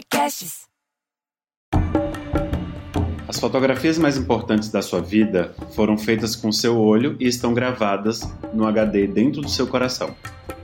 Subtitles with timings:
[0.00, 0.62] Podcasts.
[3.28, 8.22] As fotografias mais importantes da sua vida foram feitas com seu olho e estão gravadas
[8.54, 10.16] no HD dentro do seu coração.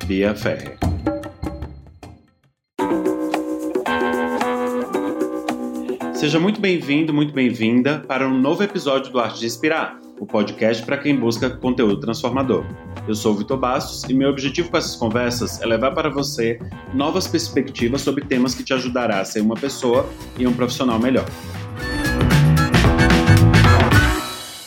[0.06, 0.78] Bia Ferrer.
[6.14, 10.82] Seja muito bem-vindo, muito bem-vinda para um novo episódio do Arte de Inspirar, o podcast
[10.84, 12.64] para quem busca conteúdo transformador.
[13.08, 16.58] Eu sou o Vitor Bastos e meu objetivo com essas conversas é levar para você
[16.92, 21.24] novas perspectivas sobre temas que te ajudará a ser uma pessoa e um profissional melhor.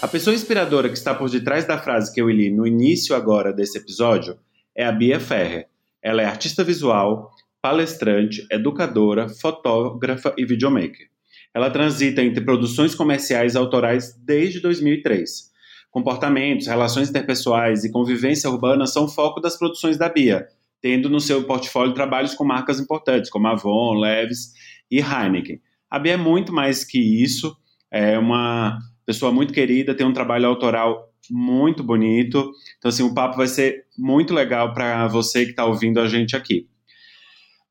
[0.02, 3.52] A pessoa inspiradora que está por detrás da frase que eu li no início agora
[3.52, 4.40] desse episódio
[4.74, 5.68] é a Bia Ferrer.
[6.02, 11.10] Ela é artista visual, palestrante, educadora, fotógrafa e videomaker.
[11.54, 15.50] Ela transita entre produções comerciais autorais desde 2003.
[15.92, 20.48] Comportamentos, relações interpessoais e convivência urbana são foco das produções da Bia,
[20.82, 24.54] tendo no seu portfólio trabalhos com marcas importantes como Avon, Leves
[24.90, 25.60] e Heineken.
[25.90, 27.58] A Bia é muito mais que isso,
[27.92, 32.52] é uma pessoa muito querida, tem um trabalho autoral muito bonito.
[32.78, 36.36] Então, assim, o papo vai ser muito legal para você que está ouvindo a gente
[36.36, 36.68] aqui.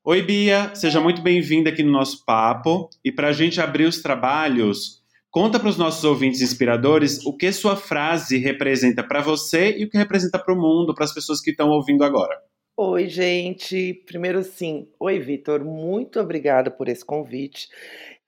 [0.05, 2.89] Oi, Bia, seja muito bem-vinda aqui no nosso papo.
[3.05, 4.98] E para a gente abrir os trabalhos,
[5.31, 9.91] conta para os nossos ouvintes inspiradores o que sua frase representa para você e o
[9.91, 12.37] que representa para o mundo, para as pessoas que estão ouvindo agora.
[12.81, 13.93] Oi, gente.
[14.07, 14.87] Primeiro, sim.
[15.01, 15.65] Oi, Vitor.
[15.65, 17.67] Muito obrigada por esse convite.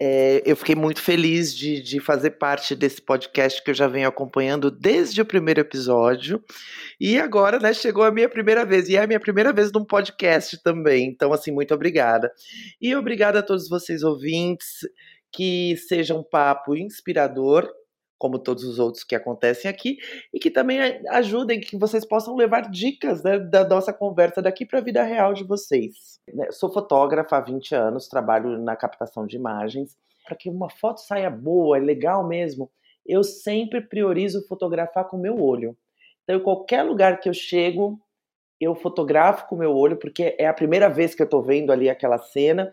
[0.03, 4.09] É, eu fiquei muito feliz de, de, fazer parte desse podcast que eu já venho
[4.09, 6.43] acompanhando desde o primeiro episódio.
[6.99, 8.89] E agora, né, chegou a minha primeira vez.
[8.89, 11.07] E é a minha primeira vez num podcast também.
[11.07, 12.33] Então, assim, muito obrigada.
[12.81, 14.81] E obrigada a todos vocês ouvintes.
[15.33, 17.71] Que seja um papo inspirador,
[18.19, 19.97] como todos os outros que acontecem aqui,
[20.33, 20.79] e que também
[21.09, 25.33] ajudem, que vocês possam levar dicas né, da nossa conversa daqui para a vida real
[25.33, 26.21] de vocês.
[26.33, 29.97] Né, sou fotógrafa há 20 anos, trabalho na captação de imagens.
[30.27, 32.71] Para que uma foto saia boa, é legal mesmo,
[33.07, 35.77] eu sempre priorizo fotografar com o meu olho.
[36.23, 37.99] Então, em qualquer lugar que eu chego,
[38.61, 41.73] eu fotografo com o meu olho, porque é a primeira vez que eu estou vendo
[41.73, 42.71] ali aquela cena,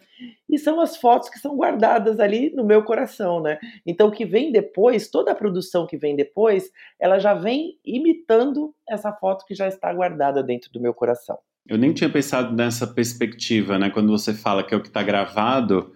[0.50, 3.58] e são as fotos que são guardadas ali no meu coração, né?
[3.86, 8.76] Então, o que vem depois, toda a produção que vem depois, ela já vem imitando
[8.88, 11.38] essa foto que já está guardada dentro do meu coração.
[11.66, 13.90] Eu nem tinha pensado nessa perspectiva, né?
[13.90, 15.94] Quando você fala que é o que está gravado,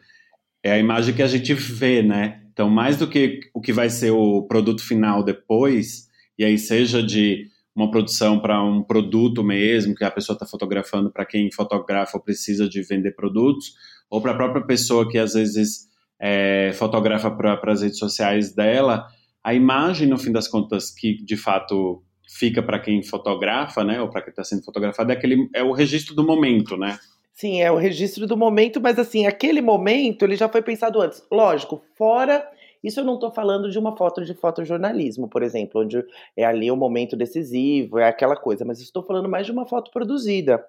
[0.64, 2.42] é a imagem que a gente vê, né?
[2.52, 7.04] Então, mais do que o que vai ser o produto final depois, e aí seja
[7.04, 12.18] de uma produção para um produto mesmo, que a pessoa está fotografando para quem fotografa
[12.18, 13.74] ou precisa de vender produtos,
[14.10, 15.90] ou para a própria pessoa que às vezes
[16.20, 19.08] é, fotografa para as redes sociais dela,
[19.44, 24.10] a imagem, no fim das contas, que de fato fica para quem fotografa, né, ou
[24.10, 26.98] para quem está sendo fotografado, é, aquele, é o registro do momento, né?
[27.34, 31.24] Sim, é o registro do momento, mas assim, aquele momento ele já foi pensado antes.
[31.32, 32.46] Lógico, fora
[32.84, 36.04] isso eu não estou falando de uma foto de fotojornalismo, por exemplo, onde
[36.36, 39.66] é ali o um momento decisivo, é aquela coisa, mas estou falando mais de uma
[39.68, 40.64] foto produzida.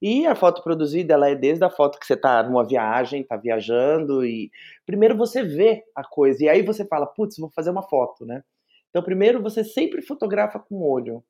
[0.00, 3.36] E a foto produzida, ela é desde a foto que você está numa viagem, está
[3.36, 4.50] viajando, e
[4.86, 8.44] primeiro você vê a coisa, e aí você fala, putz, vou fazer uma foto, né?
[8.90, 11.22] Então, primeiro você sempre fotografa com o olho,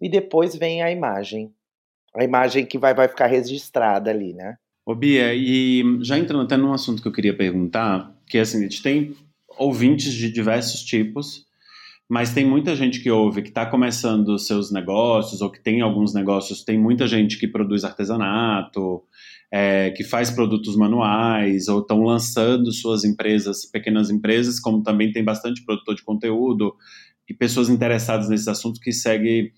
[0.00, 1.52] e depois vem a imagem.
[2.14, 4.56] A imagem que vai, vai ficar registrada ali, né?
[4.86, 8.58] Ô Bia, e já entrando até num assunto que eu queria perguntar, que é assim,
[8.58, 9.16] a gente tem
[9.62, 11.46] ouvintes de diversos tipos,
[12.08, 16.12] mas tem muita gente que ouve que está começando seus negócios ou que tem alguns
[16.12, 16.62] negócios.
[16.62, 19.02] Tem muita gente que produz artesanato,
[19.50, 25.24] é, que faz produtos manuais ou estão lançando suas empresas, pequenas empresas, como também tem
[25.24, 26.74] bastante produtor de conteúdo
[27.28, 29.52] e pessoas interessadas nesses assuntos que segue,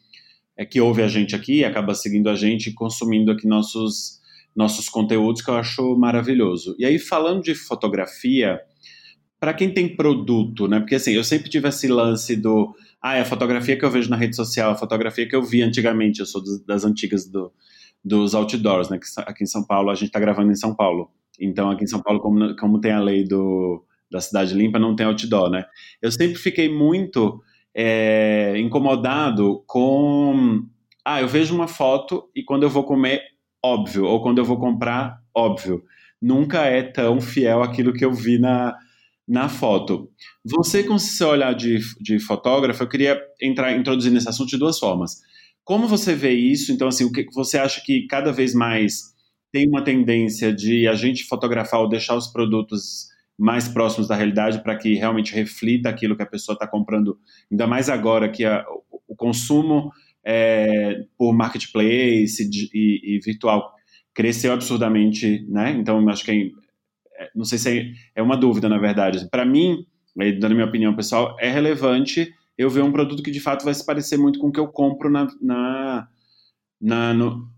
[0.56, 4.22] é, que ouve a gente aqui, acaba seguindo a gente e consumindo aqui nossos
[4.54, 6.76] nossos conteúdos que eu acho maravilhoso.
[6.78, 8.60] E aí falando de fotografia,
[9.44, 10.80] para quem tem produto, né?
[10.80, 14.08] Porque assim, eu sempre tive esse lance do ah, é a fotografia que eu vejo
[14.08, 17.52] na rede social, a fotografia que eu vi antigamente, eu sou das antigas do,
[18.02, 18.98] dos outdoors, né?
[19.18, 21.10] Aqui em São Paulo, a gente está gravando em São Paulo.
[21.38, 24.96] Então, aqui em São Paulo, como, como tem a lei do, da cidade limpa, não
[24.96, 25.66] tem outdoor, né?
[26.00, 27.42] Eu sempre fiquei muito
[27.74, 30.64] é, incomodado com.
[31.04, 33.20] Ah, eu vejo uma foto e quando eu vou comer,
[33.62, 34.06] óbvio.
[34.06, 35.84] Ou quando eu vou comprar, óbvio.
[36.22, 38.74] Nunca é tão fiel aquilo que eu vi na,
[39.26, 40.10] na foto.
[40.44, 44.78] Você, com seu olhar de, de fotógrafo, eu queria entrar, introduzir nesse assunto de duas
[44.78, 45.20] formas.
[45.64, 46.72] Como você vê isso?
[46.72, 49.14] Então, assim, o que você acha que cada vez mais
[49.50, 54.62] tem uma tendência de a gente fotografar ou deixar os produtos mais próximos da realidade
[54.62, 57.18] para que realmente reflita aquilo que a pessoa está comprando,
[57.50, 58.64] ainda mais agora que a,
[59.08, 59.90] o consumo
[60.24, 63.72] é, por marketplace e, e, virtual
[64.14, 65.70] cresceu absurdamente, né?
[65.72, 66.50] Então, acho que é,
[67.34, 69.28] não sei se é, é uma dúvida, na verdade.
[69.30, 69.84] Para mim,
[70.38, 73.84] dando minha opinião pessoal, é relevante eu ver um produto que de fato vai se
[73.84, 76.08] parecer muito com o que eu compro na, na,
[76.80, 77.48] na no,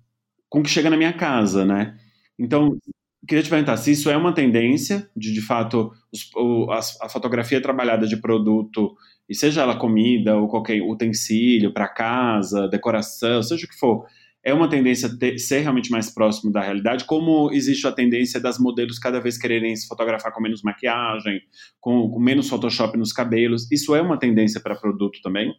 [0.49, 1.99] com o que chega na minha casa, né?
[2.39, 2.79] Então,
[3.27, 7.09] queria te perguntar se isso é uma tendência de, de fato, os, o, a, a,
[7.09, 8.97] fotografia trabalhada de produto,
[9.29, 14.07] e seja ela comida ou qualquer utensílio para casa, decoração, seja o que for,
[14.47, 18.61] é uma tendência ter, ser realmente mais próximo da realidade, como existe a tendência das
[18.61, 21.41] modelos cada vez quererem se fotografar com menos maquiagem,
[21.81, 23.69] com, com menos Photoshop nos cabelos.
[23.73, 25.53] Isso é uma tendência para produto também?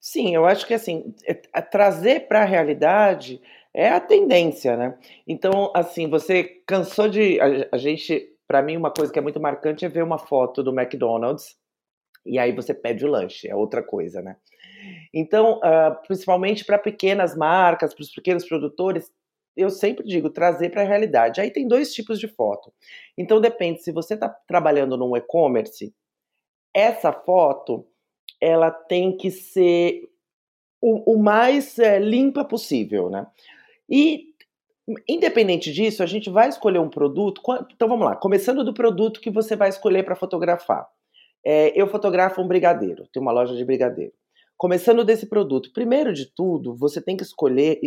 [0.00, 3.40] Sim, eu acho que assim, é, é trazer para a realidade
[3.72, 4.98] é a tendência, né?
[5.24, 7.40] Então, assim, você cansou de.
[7.40, 10.60] A, a gente, para mim, uma coisa que é muito marcante é ver uma foto
[10.60, 11.56] do McDonald's
[12.26, 14.36] e aí você pede o lanche, é outra coisa, né?
[15.12, 19.12] Então, uh, principalmente para pequenas marcas, para os pequenos produtores,
[19.56, 21.40] eu sempre digo trazer para a realidade.
[21.40, 22.72] Aí tem dois tipos de foto.
[23.16, 25.94] Então depende se você está trabalhando num e-commerce,
[26.74, 27.86] essa foto
[28.40, 30.08] ela tem que ser
[30.80, 33.26] o, o mais é, limpa possível, né?
[33.88, 34.32] E
[35.08, 37.40] independente disso, a gente vai escolher um produto.
[37.72, 40.88] Então vamos lá, começando do produto que você vai escolher para fotografar.
[41.44, 44.12] É, eu fotografo um brigadeiro, tenho uma loja de brigadeiro.
[44.62, 47.80] Começando desse produto, primeiro de tudo, você tem que escolher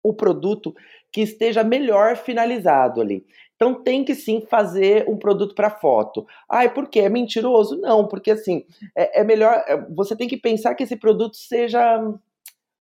[0.00, 0.72] o produto
[1.10, 3.26] que esteja melhor finalizado ali.
[3.56, 6.24] Então tem que sim fazer um produto para foto.
[6.48, 7.00] Ai, por quê?
[7.00, 7.80] É mentiroso?
[7.80, 8.64] Não, porque assim,
[8.94, 9.64] é, é melhor.
[9.66, 12.00] É, você tem que pensar que esse produto seja,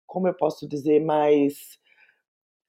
[0.05, 1.79] como eu posso dizer, mais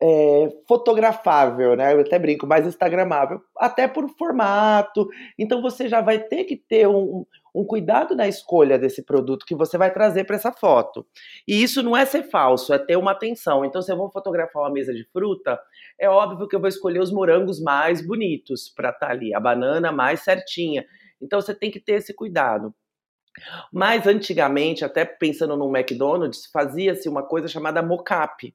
[0.01, 1.93] é, fotografável, né?
[1.93, 5.09] Eu até brinco, mais instagramável, até por formato.
[5.37, 9.55] Então você já vai ter que ter um, um cuidado na escolha desse produto que
[9.55, 11.07] você vai trazer para essa foto.
[11.47, 13.65] E isso não é ser falso, é ter uma atenção.
[13.65, 15.61] Então, se eu vou fotografar uma mesa de fruta,
[15.99, 19.41] é óbvio que eu vou escolher os morangos mais bonitos para estar tá ali, a
[19.41, 20.85] banana mais certinha.
[21.21, 22.75] Então, você tem que ter esse cuidado.
[23.73, 28.55] Mas antigamente, até pensando no McDonald's, fazia-se uma coisa chamada mocap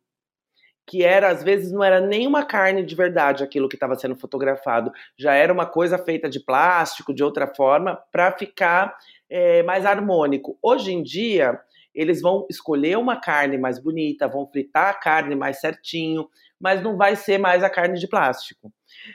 [0.87, 4.15] que era às vezes não era nem uma carne de verdade aquilo que estava sendo
[4.15, 8.95] fotografado, já era uma coisa feita de plástico, de outra forma, para ficar
[9.29, 10.57] é, mais harmônico.
[10.61, 11.59] Hoje em dia,
[11.93, 16.29] eles vão escolher uma carne mais bonita, vão fritar a carne mais certinho,
[16.59, 18.71] mas não vai ser mais a carne de plástico.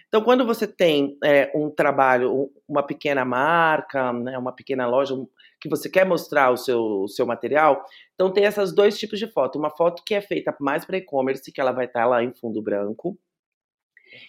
[0.08, 5.14] Então, quando você tem é, um trabalho, uma pequena marca, né, uma pequena loja,
[5.62, 9.28] que você quer mostrar o seu, o seu material, então tem esses dois tipos de
[9.28, 9.58] foto.
[9.58, 12.32] Uma foto que é feita mais para e-commerce, que ela vai estar tá lá em
[12.34, 13.16] fundo branco,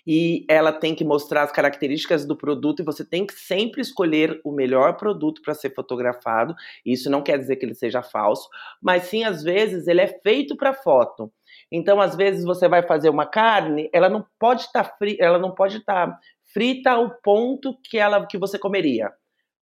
[0.06, 4.40] e ela tem que mostrar as características do produto e você tem que sempre escolher
[4.44, 6.56] o melhor produto para ser fotografado.
[6.86, 8.48] Isso não quer dizer que ele seja falso,
[8.82, 11.32] mas sim às vezes ele é feito para foto.
[11.72, 15.40] Então, às vezes você vai fazer uma carne, ela não pode estar tá fri ela
[15.40, 16.20] não pode estar tá
[16.54, 19.12] frita ao ponto que ela que você comeria.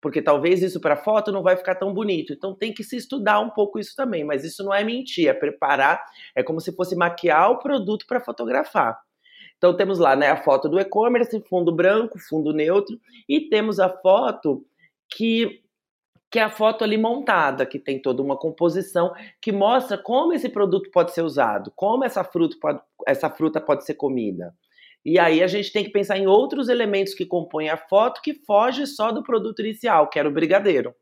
[0.01, 2.33] Porque talvez isso para foto não vai ficar tão bonito.
[2.33, 5.33] Então tem que se estudar um pouco isso também, mas isso não é mentir, é
[5.33, 6.03] preparar,
[6.35, 8.99] é como se fosse maquiar o produto para fotografar.
[9.57, 12.99] Então temos lá, né, a foto do e-commerce, fundo branco, fundo neutro,
[13.29, 14.65] e temos a foto
[15.07, 15.61] que
[16.31, 20.47] que é a foto ali montada, que tem toda uma composição que mostra como esse
[20.47, 24.55] produto pode ser usado, como essa fruta pode, essa fruta pode ser comida.
[25.03, 28.33] E aí a gente tem que pensar em outros elementos que compõem a foto que
[28.45, 30.93] foge só do produto inicial, que era o brigadeiro.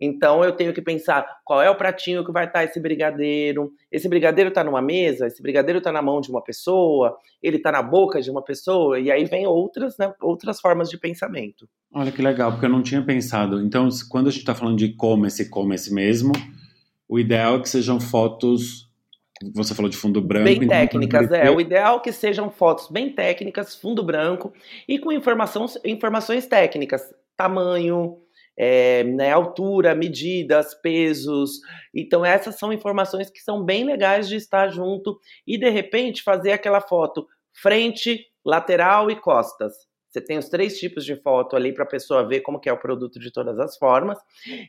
[0.00, 3.72] Então eu tenho que pensar qual é o pratinho que vai estar esse brigadeiro.
[3.90, 7.72] Esse brigadeiro está numa mesa, esse brigadeiro está na mão de uma pessoa, ele está
[7.72, 11.68] na boca de uma pessoa, e aí vem outras, né, outras formas de pensamento.
[11.92, 13.60] Olha que legal, porque eu não tinha pensado.
[13.60, 16.32] Então, quando a gente está falando de e-commerce, e-commerce mesmo,
[17.08, 18.87] o ideal é que sejam fotos.
[19.54, 20.44] Você falou de fundo branco.
[20.44, 21.50] Bem técnicas, é.
[21.50, 24.52] O ideal é que sejam fotos bem técnicas, fundo branco
[24.88, 27.02] e com informação, informações técnicas,
[27.36, 28.18] tamanho,
[28.58, 31.60] é, né, altura, medidas, pesos.
[31.94, 36.52] Então, essas são informações que são bem legais de estar junto e, de repente, fazer
[36.52, 39.87] aquela foto frente, lateral e costas.
[40.10, 42.72] Você tem os três tipos de foto ali para a pessoa ver como que é
[42.72, 44.18] o produto de todas as formas.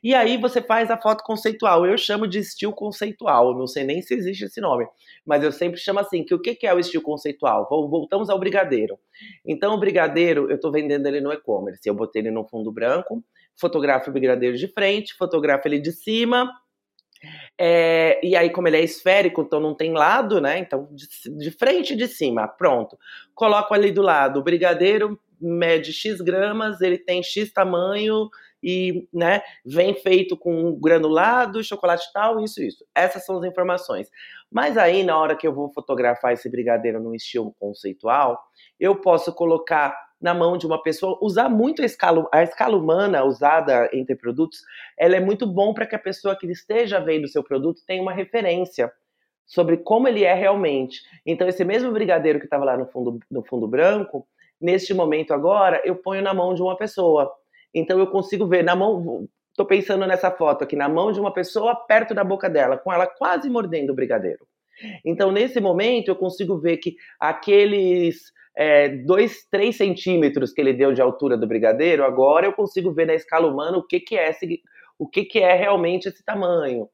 [0.04, 1.86] E aí você faz a foto conceitual.
[1.86, 3.58] Eu chamo de estilo conceitual.
[3.58, 4.86] Não sei nem se existe esse nome,
[5.26, 6.26] mas eu sempre chamo assim.
[6.26, 7.68] Que o que é o estilo conceitual?
[7.70, 9.00] Voltamos ao brigadeiro.
[9.46, 11.88] Então o brigadeiro eu estou vendendo ele no e-commerce.
[11.88, 13.24] Eu botei ele no fundo branco,
[13.56, 16.52] fotografo o brigadeiro de frente, fotografo ele de cima.
[17.58, 20.60] É, e aí, como ele é esférico, então não tem lado, né?
[20.60, 22.98] Então, de, de frente e de cima, pronto.
[23.36, 28.30] Coloco ali do lado o brigadeiro, mede X gramas, ele tem X tamanho
[28.62, 32.86] e né, vem feito com granulado, chocolate tal, isso, isso.
[32.94, 34.10] Essas são as informações.
[34.52, 38.40] Mas aí, na hora que eu vou fotografar esse brigadeiro no estilo conceitual,
[38.80, 43.24] eu posso colocar na mão de uma pessoa, usar muito a escala, a escala humana
[43.24, 44.60] usada entre produtos,
[44.98, 48.02] ela é muito bom para que a pessoa que esteja vendo o seu produto tenha
[48.02, 48.92] uma referência
[49.46, 51.02] sobre como ele é realmente.
[51.26, 54.28] Então, esse mesmo brigadeiro que estava lá no fundo, no fundo branco,
[54.60, 57.32] neste momento agora, eu ponho na mão de uma pessoa.
[57.74, 61.34] Então, eu consigo ver na mão, estou pensando nessa foto aqui, na mão de uma
[61.34, 64.46] pessoa perto da boca dela, com ela quase mordendo o brigadeiro.
[65.06, 70.94] Então, nesse momento, eu consigo ver que aqueles é, dois, três centímetros que ele deu
[70.94, 74.30] de altura do brigadeiro, agora eu consigo ver na escala humana o que, que é
[74.30, 74.62] esse,
[74.98, 76.90] o que, que é realmente esse tamanho.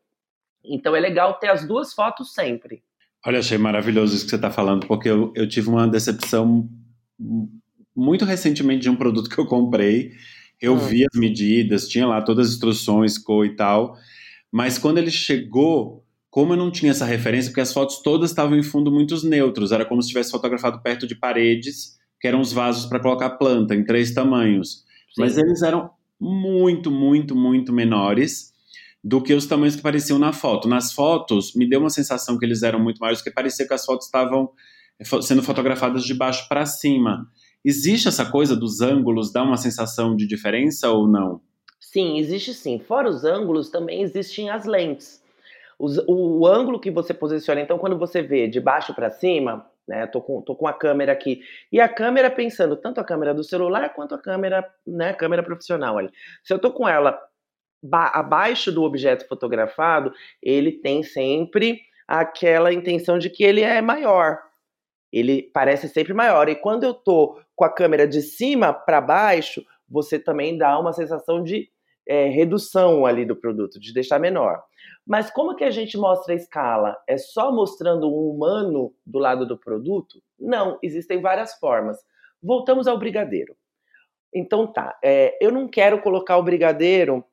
[0.63, 2.83] Então é legal ter as duas fotos sempre.
[3.25, 6.69] Olha, achei maravilhoso isso que você está falando, porque eu, eu tive uma decepção
[7.95, 10.11] muito recentemente de um produto que eu comprei.
[10.61, 10.77] Eu hum.
[10.77, 13.97] vi as medidas, tinha lá todas as instruções, cor e tal.
[14.51, 18.57] Mas quando ele chegou, como eu não tinha essa referência, porque as fotos todas estavam
[18.57, 22.51] em fundo muitos neutros, era como se tivesse fotografado perto de paredes, que eram os
[22.51, 24.83] vasos para colocar planta, em três tamanhos.
[25.13, 25.21] Sim.
[25.21, 28.53] Mas eles eram muito, muito, muito menores
[29.03, 30.67] do que os tamanhos que apareciam na foto.
[30.67, 33.85] Nas fotos, me deu uma sensação que eles eram muito maiores, porque parecia que as
[33.85, 34.49] fotos estavam
[35.21, 37.27] sendo fotografadas de baixo para cima.
[37.63, 41.41] Existe essa coisa dos ângulos, dá uma sensação de diferença ou não?
[41.79, 42.79] Sim, existe sim.
[42.79, 45.23] Fora os ângulos, também existem as lentes
[45.77, 50.07] o, o ângulo que você posiciona, então quando você vê de baixo para cima, né,
[50.07, 53.43] tô com, tô com a câmera aqui, e a câmera pensando, tanto a câmera do
[53.43, 56.09] celular quanto a câmera, né, câmera profissional ali.
[56.43, 57.19] Se eu tô com ela
[57.91, 60.11] abaixo do objeto fotografado,
[60.41, 64.39] ele tem sempre aquela intenção de que ele é maior.
[65.15, 66.49] Ele parece sempre maior.
[66.49, 70.91] E quando eu tô com a câmera de cima para baixo, você também dá uma
[70.91, 71.69] sensação de
[72.05, 74.61] é, redução ali do produto, de deixar menor.
[75.07, 76.97] Mas como que a gente mostra a escala?
[77.07, 80.21] É só mostrando um humano do lado do produto?
[80.37, 81.97] Não, existem várias formas.
[82.43, 83.55] Voltamos ao brigadeiro.
[84.33, 87.23] Então tá, é, eu não quero colocar o brigadeiro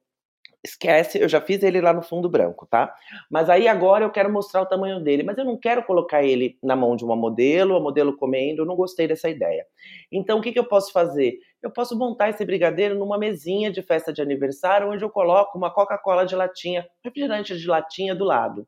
[0.64, 2.94] esquece, eu já fiz ele lá no fundo branco, tá?
[3.28, 6.56] Mas aí agora eu quero mostrar o tamanho dele, mas eu não quero colocar ele
[6.62, 9.66] na mão de uma modelo, a modelo comendo, eu não gostei dessa ideia.
[10.10, 11.38] Então o que, que eu posso fazer?
[11.60, 15.72] Eu posso montar esse brigadeiro numa mesinha de festa de aniversário, onde eu coloco uma
[15.72, 18.66] Coca-Cola de latinha, refrigerante de latinha do lado.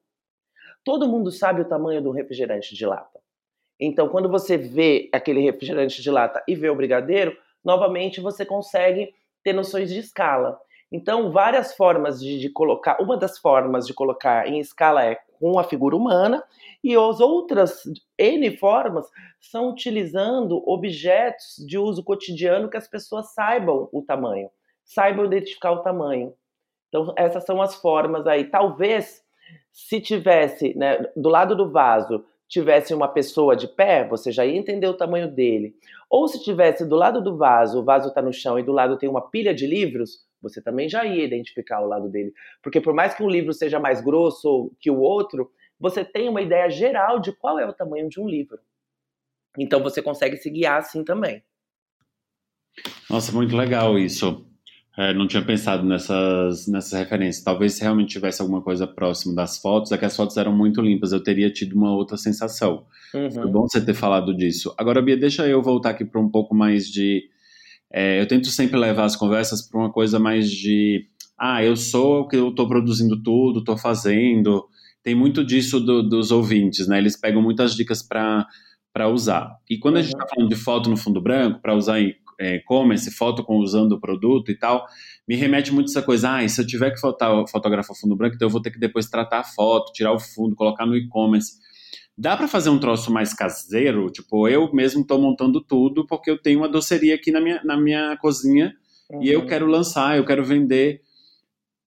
[0.84, 3.20] Todo mundo sabe o tamanho do refrigerante de lata.
[3.80, 9.12] Então, quando você vê aquele refrigerante de lata e vê o brigadeiro, novamente você consegue
[9.42, 10.58] ter noções de escala.
[10.94, 15.58] Então, várias formas de, de, colocar, uma das formas de colocar em escala é com
[15.58, 16.40] a figura humana,
[16.84, 17.82] e as outras
[18.16, 19.04] N formas
[19.40, 24.48] são utilizando objetos de uso cotidiano que as pessoas saibam o tamanho,
[24.84, 26.32] saibam identificar o tamanho.
[26.88, 28.44] Então, essas são as formas aí.
[28.44, 29.20] Talvez,
[29.72, 34.56] se tivesse, né, do lado do vaso, tivesse uma pessoa de pé, você já ia
[34.56, 35.74] entender o tamanho dele.
[36.08, 38.96] Ou se tivesse do lado do vaso, o vaso está no chão e do lado
[38.96, 42.32] tem uma pilha de livros, você também já ia identificar o lado dele.
[42.62, 46.42] Porque por mais que um livro seja mais grosso que o outro, você tem uma
[46.42, 48.58] ideia geral de qual é o tamanho de um livro.
[49.58, 51.42] Então você consegue se guiar assim também.
[53.08, 54.46] Nossa, muito legal isso.
[54.96, 57.42] É, não tinha pensado nessas, nessas referências.
[57.42, 60.80] Talvez se realmente tivesse alguma coisa próximo das fotos, é que as fotos eram muito
[60.80, 62.86] limpas, eu teria tido uma outra sensação.
[63.12, 63.30] Uhum.
[63.30, 64.72] Foi bom você ter falado disso.
[64.78, 67.28] Agora, Bia, deixa eu voltar aqui para um pouco mais de
[67.96, 71.06] é, eu tento sempre levar as conversas para uma coisa mais de,
[71.38, 74.66] ah, eu sou o que eu estou produzindo tudo, estou fazendo.
[75.00, 76.98] Tem muito disso do, dos ouvintes, né?
[76.98, 79.48] Eles pegam muitas dicas para usar.
[79.70, 80.30] E quando a gente está uhum.
[80.34, 84.00] falando de foto no fundo branco, para usar em é, e-commerce, foto com usando o
[84.00, 84.84] produto e tal,
[85.28, 88.48] me remete muito essa coisa, ah, se eu tiver que fotar, fotografar fundo branco, então
[88.48, 91.52] eu vou ter que depois tratar a foto, tirar o fundo, colocar no e-commerce.
[92.16, 94.08] Dá para fazer um troço mais caseiro?
[94.10, 97.76] Tipo, eu mesmo estou montando tudo porque eu tenho uma doceria aqui na minha, na
[97.76, 98.72] minha cozinha
[99.10, 99.22] uhum.
[99.22, 99.46] e eu uhum.
[99.46, 101.02] quero lançar, eu quero vender.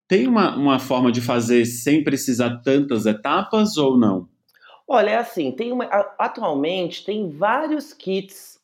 [0.07, 4.27] Tem uma, uma forma de fazer sem precisar tantas etapas ou não?
[4.85, 5.85] Olha, é assim, tem uma,
[6.17, 8.57] atualmente tem vários kits.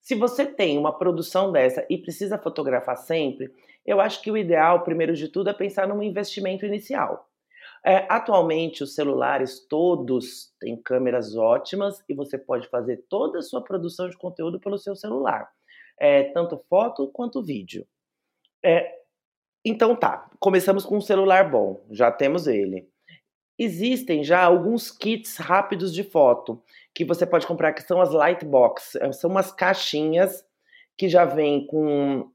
[0.00, 3.52] Se você tem uma produção dessa e precisa fotografar sempre,
[3.84, 7.27] eu acho que o ideal, primeiro de tudo, é pensar num investimento inicial.
[7.84, 13.62] É, atualmente, os celulares todos têm câmeras ótimas e você pode fazer toda a sua
[13.62, 15.48] produção de conteúdo pelo seu celular,
[15.98, 17.86] é, tanto foto quanto vídeo.
[18.64, 18.98] É,
[19.64, 22.88] então tá, começamos com um celular bom, já temos ele.
[23.58, 26.62] Existem já alguns kits rápidos de foto
[26.94, 28.94] que você pode comprar, que são as Lightbox.
[28.96, 30.44] É, são umas caixinhas
[30.96, 32.30] que já vem com.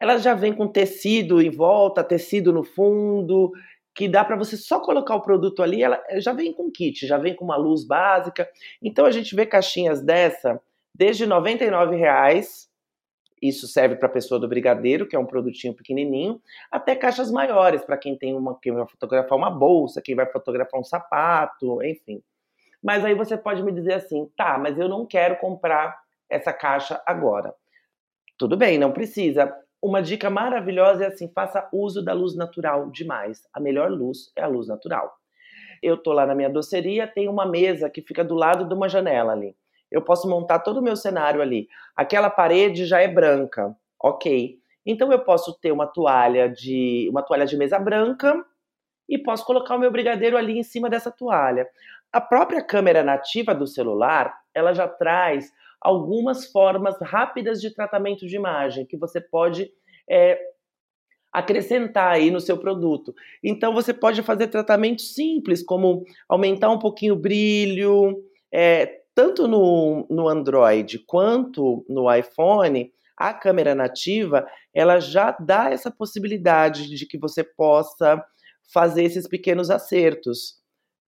[0.00, 3.52] Elas já vêm com tecido em volta, tecido no fundo,
[3.94, 7.18] que dá para você só colocar o produto ali, ela já vem com kit, já
[7.18, 8.48] vem com uma luz básica.
[8.80, 10.60] Então a gente vê caixinhas dessa
[10.94, 12.68] desde R$ 99,00
[13.40, 17.82] Isso serve para a pessoa do brigadeiro, que é um produtinho pequenininho, até caixas maiores,
[17.82, 22.22] para quem tem uma, quem vai fotografar uma bolsa, quem vai fotografar um sapato, enfim.
[22.82, 27.02] Mas aí você pode me dizer assim, tá, mas eu não quero comprar essa caixa
[27.06, 27.54] agora.
[28.38, 29.52] Tudo bem, não precisa.
[29.82, 33.48] Uma dica maravilhosa é assim: faça uso da luz natural demais.
[33.52, 35.12] A melhor luz é a luz natural.
[35.82, 38.88] Eu tô lá na minha doceria, tem uma mesa que fica do lado de uma
[38.88, 39.56] janela ali.
[39.90, 41.66] Eu posso montar todo o meu cenário ali.
[41.96, 44.58] Aquela parede já é branca, ok.
[44.84, 48.44] Então eu posso ter uma toalha de uma toalha de mesa branca
[49.08, 51.66] e posso colocar o meu brigadeiro ali em cima dessa toalha.
[52.12, 58.36] A própria câmera nativa do celular, ela já traz algumas formas rápidas de tratamento de
[58.36, 59.70] imagem que você pode
[60.08, 60.38] é,
[61.32, 63.14] acrescentar aí no seu produto.
[63.42, 68.22] Então você pode fazer tratamentos simples, como aumentar um pouquinho o brilho,
[68.52, 75.90] é, tanto no, no Android quanto no iPhone, a câmera nativa ela já dá essa
[75.90, 78.24] possibilidade de que você possa
[78.72, 80.60] fazer esses pequenos acertos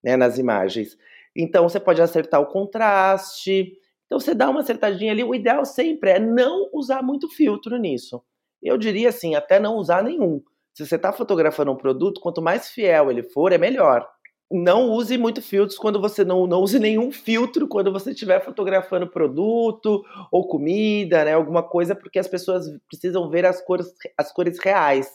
[0.03, 0.97] né, nas imagens.
[1.35, 3.73] Então você pode acertar o contraste.
[4.13, 5.23] Então você dá uma acertadinha ali.
[5.23, 8.21] O ideal sempre é não usar muito filtro nisso.
[8.61, 10.39] Eu diria assim, até não usar nenhum.
[10.71, 14.07] Se você está fotografando um produto, quanto mais fiel ele for, é melhor.
[14.51, 19.09] Não use muito filtros quando você não, não use nenhum filtro quando você estiver fotografando
[19.09, 21.33] produto ou comida, né?
[21.33, 25.11] Alguma coisa, porque as pessoas precisam ver as cores, as cores reais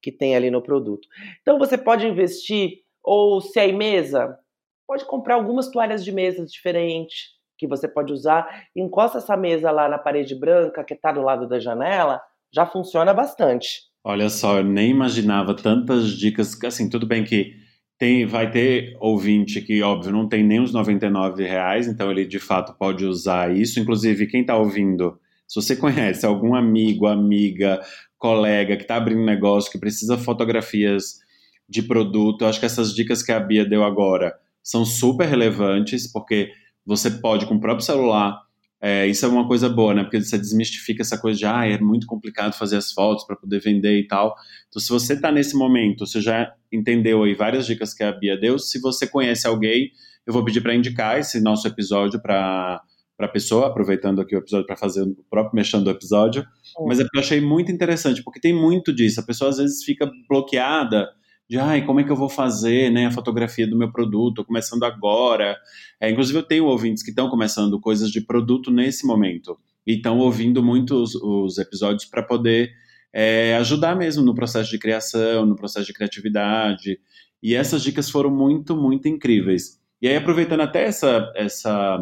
[0.00, 1.06] que tem ali no produto.
[1.42, 4.38] Então você pode investir, ou se é em mesa,
[4.86, 8.64] pode comprar algumas toalhas de mesa diferentes que você pode usar.
[8.74, 12.20] Encosta essa mesa lá na parede branca que está do lado da janela
[12.52, 13.82] já funciona bastante.
[14.04, 16.58] Olha só, eu nem imaginava tantas dicas.
[16.64, 17.52] Assim, tudo bem que
[17.96, 22.40] tem, vai ter ouvinte que, óbvio, não tem nem os 99 reais, então ele de
[22.40, 23.78] fato pode usar isso.
[23.78, 27.80] Inclusive, quem está ouvindo, se você conhece algum amigo, amiga,
[28.18, 31.20] colega que está abrindo negócio, que precisa fotografias
[31.68, 36.10] de produto, eu acho que essas dicas que a Bia deu agora são super relevantes,
[36.10, 36.50] porque
[36.84, 38.40] você pode, com o próprio celular,
[38.80, 40.02] é, isso é uma coisa boa, né?
[40.02, 43.60] Porque você desmistifica essa coisa de, ah, é muito complicado fazer as fotos para poder
[43.60, 44.34] vender e tal.
[44.68, 48.36] Então, se você está nesse momento, você já entendeu aí várias dicas que a Bia
[48.36, 48.58] deu.
[48.58, 49.92] Se você conhece alguém,
[50.26, 52.82] eu vou pedir para indicar esse nosso episódio para
[53.14, 56.44] para a pessoa, aproveitando aqui o episódio para fazer o próprio mexendo do episódio.
[56.88, 59.20] Mas é porque eu achei muito interessante, porque tem muito disso.
[59.20, 61.08] A pessoa às vezes fica bloqueada
[61.52, 64.84] de ai, como é que eu vou fazer né, a fotografia do meu produto, começando
[64.84, 65.54] agora.
[66.00, 70.18] É, inclusive, eu tenho ouvintes que estão começando coisas de produto nesse momento e estão
[70.18, 72.72] ouvindo muito os, os episódios para poder
[73.12, 76.98] é, ajudar mesmo no processo de criação, no processo de criatividade.
[77.42, 79.78] E essas dicas foram muito, muito incríveis.
[80.00, 82.00] E aí, aproveitando até essa, essa,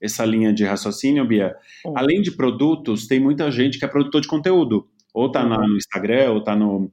[0.00, 1.54] essa linha de raciocínio, Bia,
[1.86, 1.96] uhum.
[1.96, 4.88] além de produtos, tem muita gente que é produtor de conteúdo.
[5.14, 5.68] Ou está uhum.
[5.68, 6.90] no Instagram, ou está no,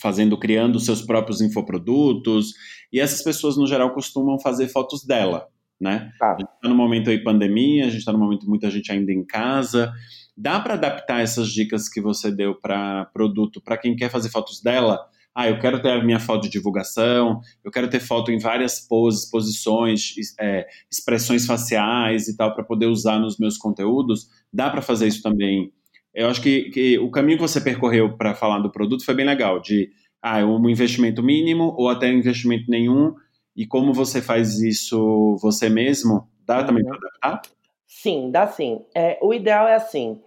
[0.00, 2.52] fazendo, criando seus próprios infoprodutos,
[2.92, 5.46] e essas pessoas, no geral, costumam fazer fotos dela,
[5.80, 6.10] né?
[6.18, 6.34] Tá.
[6.34, 9.12] A gente está no momento aí pandemia, a gente está no momento muita gente ainda
[9.12, 9.92] em casa.
[10.36, 14.62] Dá para adaptar essas dicas que você deu para produto para quem quer fazer fotos
[14.62, 14.98] dela?
[15.34, 18.80] Ah, eu quero ter a minha foto de divulgação, eu quero ter foto em várias
[18.80, 24.28] poses, posições, é, expressões faciais e tal, para poder usar nos meus conteúdos.
[24.50, 25.70] Dá para fazer isso também
[26.16, 29.26] eu acho que, que o caminho que você percorreu para falar do produto foi bem
[29.26, 29.90] legal, de
[30.22, 33.14] ah, um investimento mínimo ou até investimento nenhum,
[33.54, 36.88] e como você faz isso você mesmo, dá também uhum.
[36.88, 37.42] para adaptar?
[37.86, 38.82] Sim, dá sim.
[38.94, 40.22] É, o ideal é assim,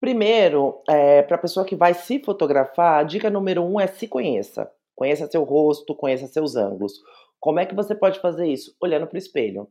[0.00, 4.08] primeiro, é, para a pessoa que vai se fotografar, a dica número um é se
[4.08, 4.70] conheça.
[4.94, 6.94] Conheça seu rosto, conheça seus ângulos.
[7.38, 8.74] Como é que você pode fazer isso?
[8.80, 9.68] Olhando para o espelho.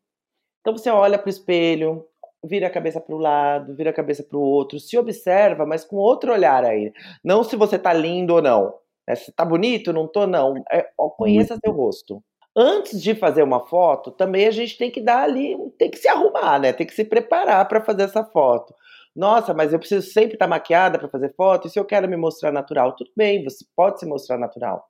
[0.61, 2.05] Então você olha para o espelho,
[2.47, 5.83] vira a cabeça para o lado, vira a cabeça para o outro, se observa, mas
[5.83, 6.91] com outro olhar aí.
[7.23, 8.73] Não se você tá lindo ou não.
[9.07, 9.15] Né?
[9.15, 10.55] Se tá bonito, não tô, não.
[10.71, 12.23] É, conheça seu rosto.
[12.57, 16.07] Antes de fazer uma foto, também a gente tem que dar ali, tem que se
[16.07, 16.71] arrumar, né?
[16.71, 18.73] Tem que se preparar para fazer essa foto.
[19.15, 21.67] Nossa, mas eu preciso sempre estar tá maquiada para fazer foto.
[21.67, 24.85] E se eu quero me mostrar natural, tudo bem, você pode se mostrar natural.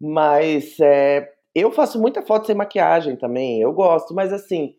[0.00, 3.60] Mas é, eu faço muita foto sem maquiagem também.
[3.60, 4.74] Eu gosto, mas assim,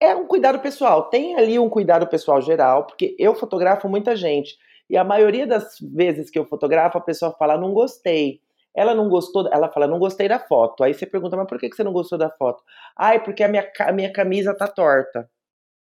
[0.00, 1.08] é um cuidado pessoal.
[1.08, 4.56] Tem ali um cuidado pessoal geral, porque eu fotografo muita gente.
[4.88, 8.40] E a maioria das vezes que eu fotografo, a pessoa fala, não gostei.
[8.74, 10.84] Ela não gostou, ela fala, não gostei da foto.
[10.84, 12.62] Aí você pergunta, mas por que você não gostou da foto?
[12.96, 15.28] Ai, porque a minha, a minha camisa tá torta.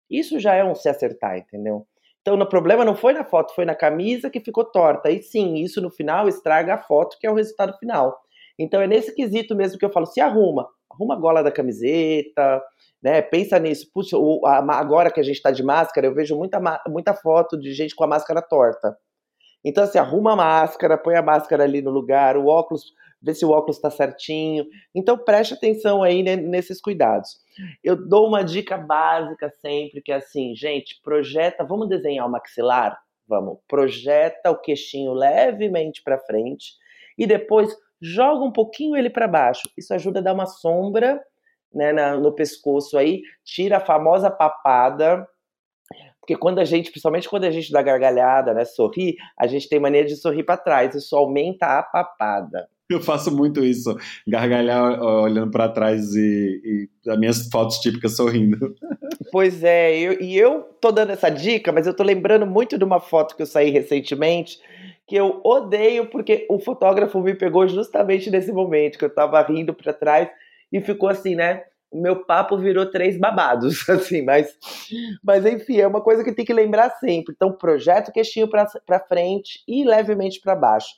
[0.08, 1.86] Isso já é um se acertar, entendeu?
[2.22, 5.10] Então, o problema não foi na foto, foi na camisa que ficou torta.
[5.10, 8.16] E sim, isso no final estraga a foto, que é o resultado final.
[8.58, 10.66] Então, é nesse quesito mesmo que eu falo, se arruma.
[10.94, 12.62] Arruma a gola da camiseta,
[13.02, 13.20] né?
[13.20, 13.90] Pensa nisso.
[13.92, 14.16] Puxa,
[14.70, 18.04] agora que a gente está de máscara, eu vejo muita, muita foto de gente com
[18.04, 18.96] a máscara torta.
[19.64, 23.44] Então, assim, arruma a máscara, põe a máscara ali no lugar, o óculos, vê se
[23.44, 24.66] o óculos está certinho.
[24.94, 27.38] Então, preste atenção aí nesses cuidados.
[27.82, 32.98] Eu dou uma dica básica sempre, que é assim, gente, projeta, vamos desenhar o maxilar?
[33.26, 36.74] Vamos, projeta o queixinho levemente para frente
[37.16, 39.62] e depois joga um pouquinho ele para baixo.
[39.76, 41.20] Isso ajuda a dar uma sombra
[41.74, 45.26] né, na, no pescoço aí, tira a famosa papada.
[46.20, 49.78] Porque quando a gente, principalmente quando a gente dá gargalhada, né, sorri, a gente tem
[49.78, 52.68] mania de sorrir para trás, isso aumenta a papada.
[52.88, 58.74] Eu faço muito isso, gargalhar olhando para trás e, e as minhas fotos típicas sorrindo.
[59.32, 62.84] Pois é, eu, e eu tô dando essa dica, mas eu tô lembrando muito de
[62.84, 64.60] uma foto que eu saí recentemente,
[65.06, 69.74] que eu odeio porque o fotógrafo me pegou justamente nesse momento que eu tava rindo
[69.74, 70.28] para trás
[70.72, 71.62] e ficou assim, né?
[71.90, 74.56] O meu papo virou três babados, assim, mas,
[75.22, 77.34] mas enfim, é uma coisa que tem que lembrar sempre.
[77.34, 80.94] Então, projeto queixinho para frente e levemente para baixo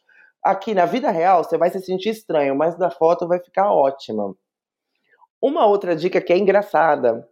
[0.46, 4.34] aqui na vida real você vai se sentir estranho, mas na foto vai ficar ótima.
[5.42, 7.28] Uma outra dica que é engraçada,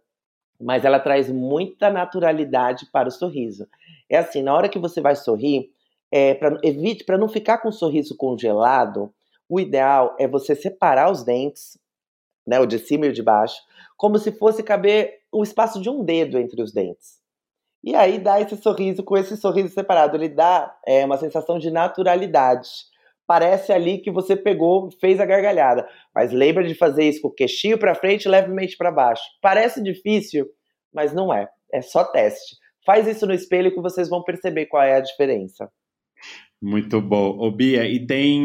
[0.59, 3.67] mas ela traz muita naturalidade para o sorriso.
[4.09, 5.69] É assim, na hora que você vai sorrir,
[6.15, 9.13] é, pra, evite para não ficar com o sorriso congelado.
[9.49, 11.77] O ideal é você separar os dentes,
[12.47, 13.57] né, o de cima e o de baixo,
[13.97, 17.19] como se fosse caber o espaço de um dedo entre os dentes.
[17.83, 21.69] E aí dá esse sorriso com esse sorriso separado, ele dá é, uma sensação de
[21.69, 22.69] naturalidade
[23.27, 25.87] parece ali que você pegou, fez a gargalhada.
[26.13, 29.23] Mas lembra de fazer isso com o queixinho para frente e levemente para baixo.
[29.41, 30.45] Parece difícil,
[30.93, 31.49] mas não é.
[31.73, 32.55] É só teste.
[32.85, 35.67] Faz isso no espelho que vocês vão perceber qual é a diferença.
[36.65, 37.37] Muito bom.
[37.37, 38.43] Ô Bia, e tem.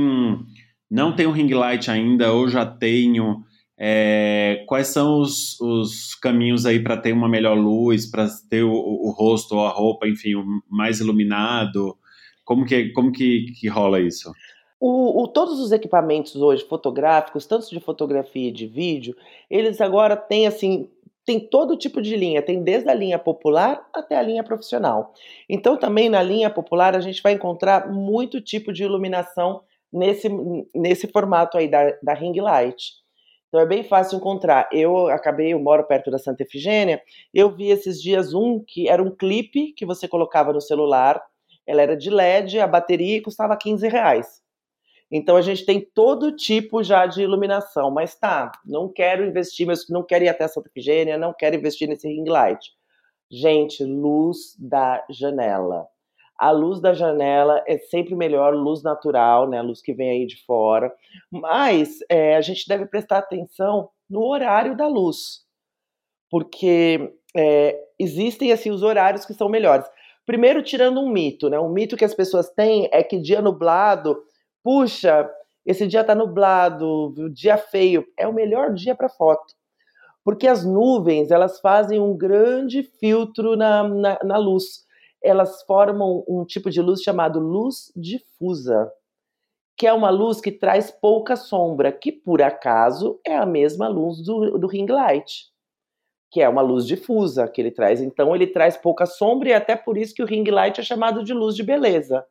[0.90, 3.42] Não tem o ring light ainda, ou já tenho.
[3.78, 8.70] É, quais são os, os, caminhos aí para ter uma melhor luz, para ter o,
[8.70, 10.34] o, rosto ou a roupa, enfim,
[10.68, 11.96] mais iluminado?
[12.44, 14.30] Como que, como que, que rola isso?
[14.78, 19.16] O, o, todos os equipamentos hoje fotográficos, tanto de fotografia e de vídeo,
[19.48, 20.90] eles agora têm assim,
[21.30, 25.14] tem todo tipo de linha, tem desde a linha popular até a linha profissional.
[25.48, 29.62] Então também na linha popular a gente vai encontrar muito tipo de iluminação
[29.92, 30.28] nesse,
[30.74, 32.94] nesse formato aí da, da ring light.
[33.46, 34.68] Então é bem fácil encontrar.
[34.72, 37.00] Eu acabei, eu moro perto da Santa Efigênia,
[37.32, 41.22] eu vi esses dias um que era um clipe que você colocava no celular,
[41.64, 44.42] ela era de LED, a bateria custava 15 reais.
[45.10, 49.88] Então a gente tem todo tipo já de iluminação, mas tá, não quero investir, mas
[49.88, 52.70] não quero ir até Santa Efigênia, não quero investir nesse ring light.
[53.30, 55.86] Gente, luz da janela.
[56.38, 59.60] A luz da janela é sempre melhor, luz natural, né?
[59.60, 60.92] Luz que vem aí de fora.
[61.30, 65.44] Mas é, a gente deve prestar atenção no horário da luz,
[66.30, 69.86] porque é, existem assim os horários que são melhores.
[70.24, 71.58] Primeiro, tirando um mito, né?
[71.58, 74.16] Um mito que as pessoas têm é que dia nublado
[74.62, 75.30] puxa,
[75.64, 79.54] esse dia tá nublado, dia feio, é o melhor dia para foto.
[80.24, 84.84] Porque as nuvens, elas fazem um grande filtro na, na, na luz.
[85.22, 88.90] Elas formam um tipo de luz chamado luz difusa,
[89.76, 94.22] que é uma luz que traz pouca sombra, que por acaso é a mesma luz
[94.22, 95.46] do, do ring light,
[96.30, 98.00] que é uma luz difusa que ele traz.
[98.00, 100.82] Então ele traz pouca sombra e é até por isso que o ring light é
[100.82, 102.24] chamado de luz de beleza,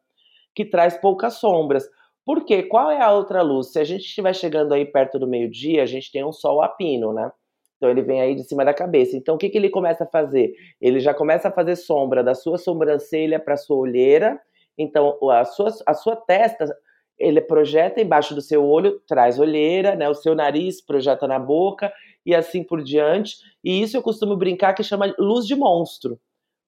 [0.53, 1.89] que traz poucas sombras.
[2.29, 3.71] Porque qual é a outra luz?
[3.71, 6.67] Se a gente estiver chegando aí perto do meio-dia, a gente tem um sol a
[6.67, 7.31] pino, né?
[7.75, 9.17] Então ele vem aí de cima da cabeça.
[9.17, 10.53] Então o que, que ele começa a fazer?
[10.79, 14.39] Ele já começa a fazer sombra da sua sobrancelha para sua olheira.
[14.77, 16.71] Então a sua, a sua testa
[17.17, 20.07] ele projeta embaixo do seu olho, traz olheira, né?
[20.07, 21.91] O seu nariz projeta na boca
[22.23, 23.37] e assim por diante.
[23.63, 26.19] E isso eu costumo brincar que chama luz de monstro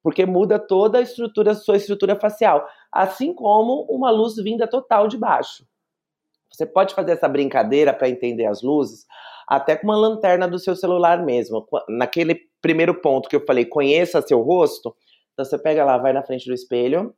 [0.04, 5.18] porque muda toda a estrutura, sua estrutura facial, assim como uma luz vinda total de
[5.18, 5.66] baixo.
[6.52, 9.06] Você pode fazer essa brincadeira para entender as luzes,
[9.48, 11.66] até com uma lanterna do seu celular mesmo.
[11.90, 14.96] Naquele primeiro ponto que eu falei, conheça seu rosto,
[15.34, 17.14] então você pega lá, vai na frente do espelho,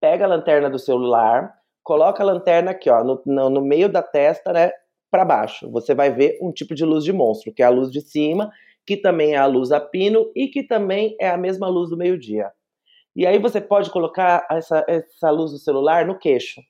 [0.00, 4.02] pega a lanterna do celular, coloca a lanterna aqui, ó, no, no, no meio da
[4.02, 4.72] testa, né,
[5.10, 5.70] para baixo.
[5.70, 8.50] Você vai ver um tipo de luz de monstro, que é a luz de cima,
[8.86, 11.96] que também é a luz a pino e que também é a mesma luz do
[11.96, 12.50] meio-dia.
[13.14, 16.60] E aí você pode colocar essa, essa luz do celular no queixo.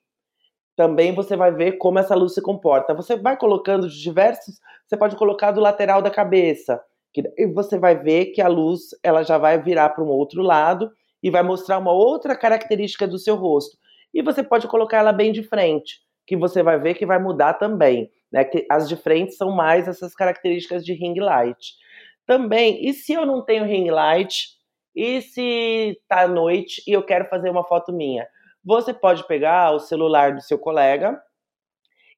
[0.75, 2.93] Também você vai ver como essa luz se comporta.
[2.93, 6.81] Você vai colocando de diversos, você pode colocar do lateral da cabeça,
[7.13, 10.41] que, e você vai ver que a luz ela já vai virar para um outro
[10.41, 13.77] lado e vai mostrar uma outra característica do seu rosto.
[14.13, 17.53] E você pode colocar ela bem de frente, que você vai ver que vai mudar
[17.53, 18.11] também.
[18.31, 18.43] né?
[18.43, 21.75] Que as de frente são mais essas características de ring light.
[22.25, 24.49] Também, e se eu não tenho ring light?
[24.95, 28.27] E se tá noite e eu quero fazer uma foto minha?
[28.63, 31.19] Você pode pegar o celular do seu colega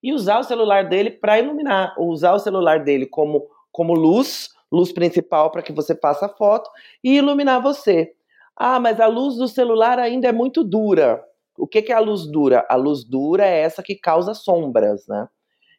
[0.03, 4.91] e usar o celular dele para iluminar, usar o celular dele como, como luz, luz
[4.91, 6.69] principal para que você faça a foto
[7.03, 8.13] e iluminar você.
[8.55, 11.23] Ah, mas a luz do celular ainda é muito dura.
[11.57, 12.65] O que, que é a luz dura?
[12.69, 15.27] A luz dura é essa que causa sombras, né?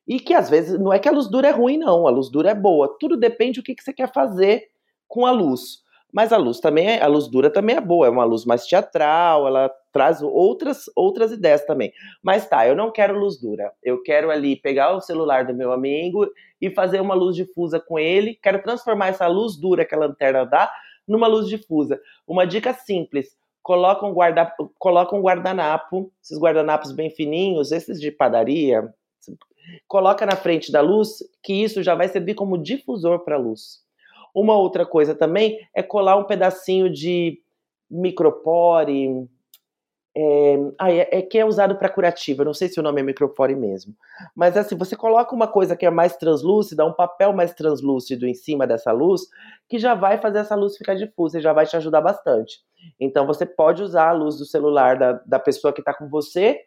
[0.07, 2.07] E que às vezes não é que a luz dura é ruim, não.
[2.07, 2.97] A luz dura é boa.
[2.99, 4.69] Tudo depende do que, que você quer fazer
[5.09, 5.85] com a luz.
[6.13, 8.65] Mas a luz também é, a luz dura também é boa, é uma luz mais
[8.65, 11.93] teatral, ela traz outras outras ideias também.
[12.23, 13.73] Mas tá, eu não quero luz dura.
[13.83, 16.27] Eu quero ali pegar o celular do meu amigo
[16.61, 18.39] e fazer uma luz difusa com ele.
[18.43, 20.71] Quero transformar essa luz dura que a lanterna dá
[21.07, 22.01] numa luz difusa.
[22.27, 28.11] Uma dica simples: coloca um, guarda, coloca um guardanapo, esses guardanapos bem fininhos, esses de
[28.11, 28.89] padaria,
[29.87, 33.85] coloca na frente da luz, que isso já vai servir como difusor para a luz.
[34.35, 37.41] Uma outra coisa também é colar um pedacinho de
[37.91, 39.29] micropore,
[40.19, 43.05] é, ah, é, é, que é usado para curativa, não sei se o nome é
[43.05, 43.95] micropore mesmo.
[44.35, 48.33] Mas assim, você coloca uma coisa que é mais translúcida, um papel mais translúcido em
[48.33, 49.23] cima dessa luz,
[49.69, 52.61] que já vai fazer essa luz ficar difusa e já vai te ajudar bastante.
[52.99, 56.65] Então você pode usar a luz do celular da, da pessoa que está com você,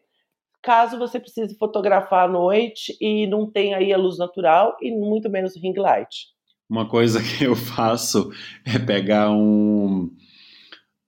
[0.61, 5.29] caso você precise fotografar à noite e não tenha aí a luz natural e muito
[5.29, 6.27] menos ring light.
[6.69, 8.31] Uma coisa que eu faço
[8.65, 10.09] é pegar um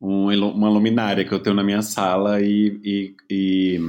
[0.01, 3.79] um, uma luminária que eu tenho na minha sala e, e, e,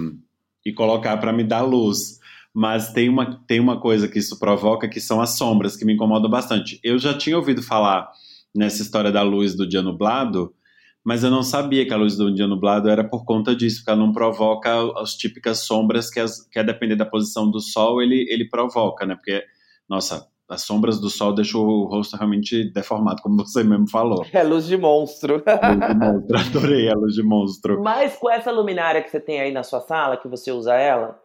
[0.66, 2.20] e colocar para me dar luz.
[2.54, 5.94] Mas tem uma, tem uma coisa que isso provoca que são as sombras, que me
[5.94, 6.78] incomodam bastante.
[6.84, 8.10] Eu já tinha ouvido falar
[8.54, 10.52] nessa história da luz do dia nublado,
[11.04, 13.90] mas eu não sabia que a luz do dia nublado era por conta disso, porque
[13.90, 18.00] ela não provoca as típicas sombras que, as, que a depender da posição do sol
[18.00, 19.16] ele, ele provoca, né?
[19.16, 19.42] Porque,
[19.88, 24.24] nossa, as sombras do sol deixam o rosto realmente deformado, como você mesmo falou.
[24.32, 25.42] É luz de monstro.
[25.44, 27.82] luz de monstro, adorei a luz de monstro.
[27.82, 31.18] Mas com essa luminária que você tem aí na sua sala, que você usa ela,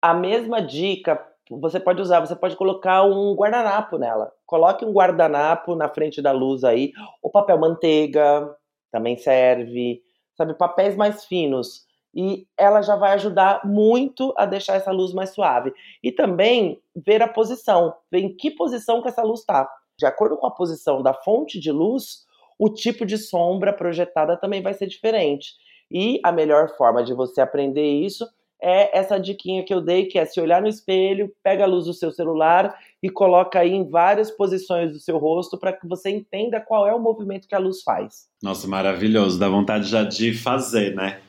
[0.00, 1.20] a mesma dica
[1.50, 4.32] você pode usar, você pode colocar um guardanapo nela.
[4.46, 6.92] Coloque um guardanapo na frente da luz aí,
[7.22, 8.50] ou papel manteiga,
[8.94, 10.00] também serve,
[10.36, 15.30] sabe, papéis mais finos e ela já vai ajudar muito a deixar essa luz mais
[15.30, 15.74] suave.
[16.00, 19.68] E também ver a posição, ver em que posição que essa luz está.
[19.98, 22.24] De acordo com a posição da fonte de luz,
[22.56, 25.54] o tipo de sombra projetada também vai ser diferente.
[25.90, 28.24] E a melhor forma de você aprender isso
[28.62, 31.86] é essa diquinha que eu dei, que é se olhar no espelho, pega a luz
[31.86, 36.08] do seu celular e coloca aí em várias posições do seu rosto para que você
[36.08, 38.30] entenda qual é o movimento que a luz faz.
[38.42, 41.20] Nossa, maravilhoso, dá vontade já de fazer, né?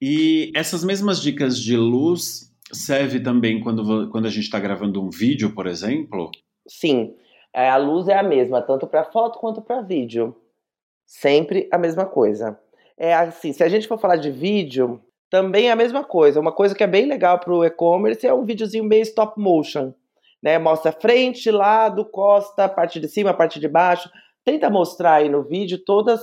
[0.00, 5.10] E essas mesmas dicas de luz serve também quando, quando a gente está gravando um
[5.10, 6.30] vídeo, por exemplo?
[6.68, 7.16] Sim,
[7.52, 10.36] é, a luz é a mesma, tanto para foto quanto para vídeo.
[11.04, 12.56] Sempre a mesma coisa.
[12.96, 16.38] É assim, se a gente for falar de vídeo, também é a mesma coisa.
[16.38, 19.92] Uma coisa que é bem legal para o e-commerce é um videozinho meio stop motion.
[20.42, 20.58] Né?
[20.58, 24.08] Mostra frente, lado, costa, parte de cima, parte de baixo.
[24.44, 26.20] Tenta mostrar aí no vídeo todas,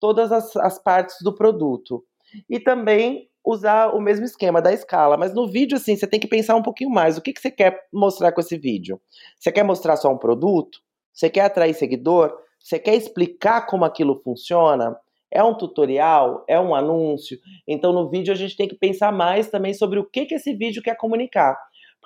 [0.00, 2.04] todas as, as partes do produto
[2.48, 5.16] e também usar o mesmo esquema da escala.
[5.16, 7.18] Mas no vídeo, assim, você tem que pensar um pouquinho mais.
[7.18, 9.00] O que, que você quer mostrar com esse vídeo?
[9.38, 10.78] Você quer mostrar só um produto?
[11.12, 12.32] Você quer atrair seguidor?
[12.58, 14.96] Você quer explicar como aquilo funciona?
[15.30, 16.44] É um tutorial?
[16.48, 17.38] É um anúncio?
[17.66, 20.54] Então, no vídeo, a gente tem que pensar mais também sobre o que, que esse
[20.54, 21.56] vídeo quer comunicar.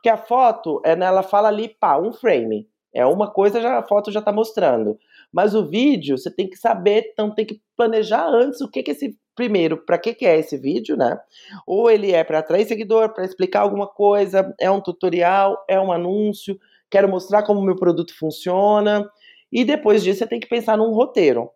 [0.07, 2.69] Porque a foto, é, né, ela fala ali, pá, um frame.
[2.95, 4.97] É uma coisa, já, a foto já está mostrando.
[5.33, 8.93] Mas o vídeo, você tem que saber, então tem que planejar antes o que, que
[8.93, 11.19] esse primeiro, para que, que é esse vídeo, né?
[11.67, 15.91] Ou ele é para atrair seguidor, para explicar alguma coisa, é um tutorial, é um
[15.91, 16.57] anúncio,
[16.89, 19.11] quero mostrar como o meu produto funciona.
[19.51, 21.51] E depois disso você tem que pensar num roteiro,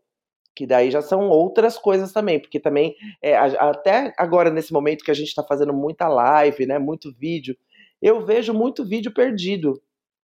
[0.56, 5.10] que daí já são outras coisas também, porque também, é, até agora nesse momento que
[5.12, 7.56] a gente está fazendo muita live, né, muito vídeo,
[8.00, 9.80] eu vejo muito vídeo perdido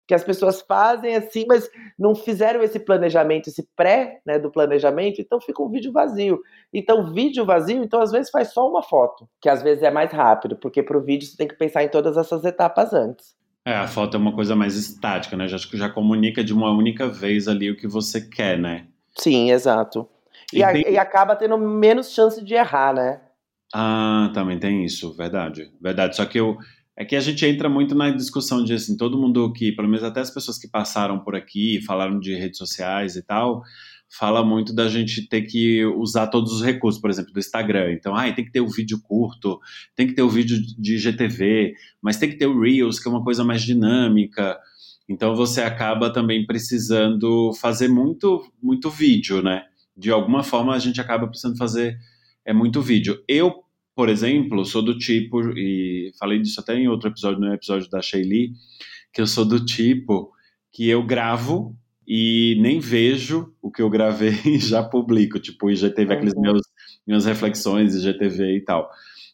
[0.07, 5.19] que as pessoas fazem assim, mas não fizeram esse planejamento, esse pré né, do planejamento,
[5.19, 6.39] então fica um vídeo vazio.
[6.73, 10.11] Então, vídeo vazio, então às vezes faz só uma foto, que às vezes é mais
[10.11, 13.35] rápido, porque para o vídeo você tem que pensar em todas essas etapas antes.
[13.65, 15.45] É, a foto é uma coisa mais estática, né?
[15.45, 18.87] Já, já comunica de uma única vez ali o que você quer, né?
[19.17, 20.07] Sim, exato.
[20.53, 20.89] E, e, a, tem...
[20.89, 23.19] e acaba tendo menos chance de errar, né?
[23.73, 25.69] Ah, também tem isso, verdade.
[25.81, 26.15] Verdade.
[26.15, 26.57] Só que eu,
[26.97, 30.03] é que a gente entra muito na discussão de assim, todo mundo que, pelo menos
[30.03, 33.61] até as pessoas que passaram por aqui, falaram de redes sociais e tal,
[34.09, 37.91] fala muito da gente ter que usar todos os recursos, por exemplo, do Instagram.
[37.91, 39.59] Então, ah, tem que ter o vídeo curto,
[39.95, 43.11] tem que ter o vídeo de GTV, mas tem que ter o Reels, que é
[43.11, 44.57] uma coisa mais dinâmica.
[45.07, 49.63] Então você acaba também precisando fazer muito, muito vídeo, né?
[49.95, 51.97] De alguma forma a gente acaba precisando fazer
[52.43, 53.21] é muito vídeo.
[53.27, 53.63] Eu,
[53.97, 57.99] por exemplo, sou do tipo, e falei disso até em outro episódio, no episódio da
[57.99, 58.51] Shaylee,
[59.11, 60.31] que eu sou do tipo
[60.71, 61.75] que eu gravo
[62.07, 65.39] e nem vejo o que eu gravei e já publico.
[65.39, 66.11] Tipo, IGTV, uhum.
[66.11, 66.61] aqueles meus
[67.07, 68.87] minhas reflexões, IGTV e tal.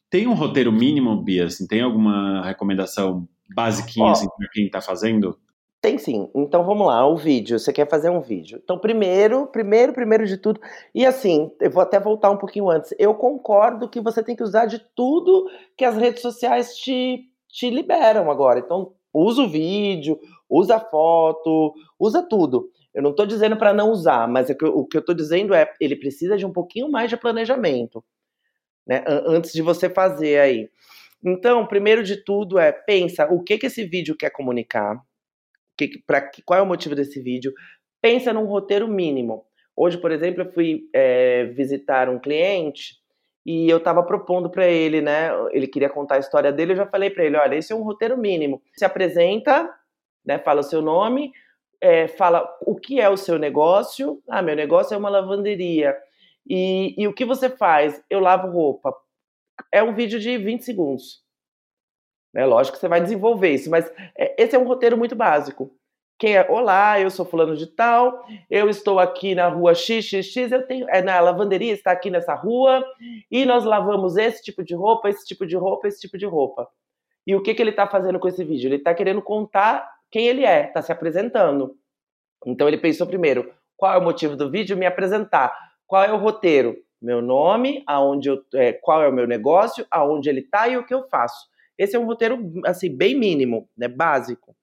[0.09, 1.47] Tem um roteiro mínimo, Bia?
[1.47, 5.37] Assim, tem alguma recomendação basiquinha assim, para quem está fazendo?
[5.83, 6.29] Tem sim.
[6.33, 7.59] Então vamos lá, o vídeo.
[7.59, 8.57] Você quer fazer um vídeo.
[8.63, 10.61] Então, primeiro, primeiro, primeiro de tudo.
[10.95, 12.95] E assim, eu vou até voltar um pouquinho antes.
[12.97, 17.69] Eu concordo que você tem que usar de tudo que as redes sociais te, te
[17.69, 18.59] liberam agora.
[18.59, 20.17] Então, usa o vídeo,
[20.49, 22.71] usa a foto, usa tudo.
[22.93, 25.69] Eu não estou dizendo para não usar, mas é o que eu estou dizendo é
[25.81, 28.01] ele precisa de um pouquinho mais de planejamento,
[28.87, 29.03] né?
[29.05, 30.69] Antes de você fazer aí.
[31.21, 35.03] Então, primeiro de tudo é pensa o que que esse vídeo quer comunicar
[35.77, 37.53] que, pra, qual é o motivo desse vídeo.
[38.01, 39.45] Pensa num roteiro mínimo.
[39.75, 42.95] Hoje, por exemplo, eu fui é, visitar um cliente
[43.45, 45.29] e eu estava propondo para ele, né?
[45.51, 46.73] Ele queria contar a história dele.
[46.73, 48.61] Eu já falei para ele: olha, esse é um roteiro mínimo.
[48.75, 49.69] Se apresenta,
[50.25, 50.37] né?
[50.39, 51.31] Fala o seu nome,
[51.81, 54.21] é, fala o que é o seu negócio.
[54.29, 55.95] Ah, meu negócio é uma lavanderia.
[56.47, 58.01] E, e o que você faz?
[58.09, 58.93] Eu lavo roupa.
[59.71, 61.22] É um vídeo de 20 segundos.
[62.33, 62.45] Né?
[62.45, 65.71] Lógico que você vai desenvolver isso, mas é, esse é um roteiro muito básico.
[66.17, 70.65] Quem é, olá, eu sou fulano de tal, eu estou aqui na rua XXX, eu
[70.65, 72.85] tenho, é na lavanderia, está aqui nessa rua,
[73.29, 76.69] e nós lavamos esse tipo de roupa, esse tipo de roupa, esse tipo de roupa.
[77.25, 78.67] E o que, que ele está fazendo com esse vídeo?
[78.67, 81.75] Ele está querendo contar quem ele é, está se apresentando.
[82.45, 84.77] Então ele pensou primeiro, qual é o motivo do vídeo?
[84.77, 85.53] Me apresentar.
[85.87, 86.77] Qual é o roteiro?
[87.01, 90.85] Meu nome, aonde eu, é, qual é o meu negócio, aonde ele está e o
[90.85, 91.51] que eu faço.
[91.77, 94.55] Esse é um roteiro assim bem mínimo, né, básico.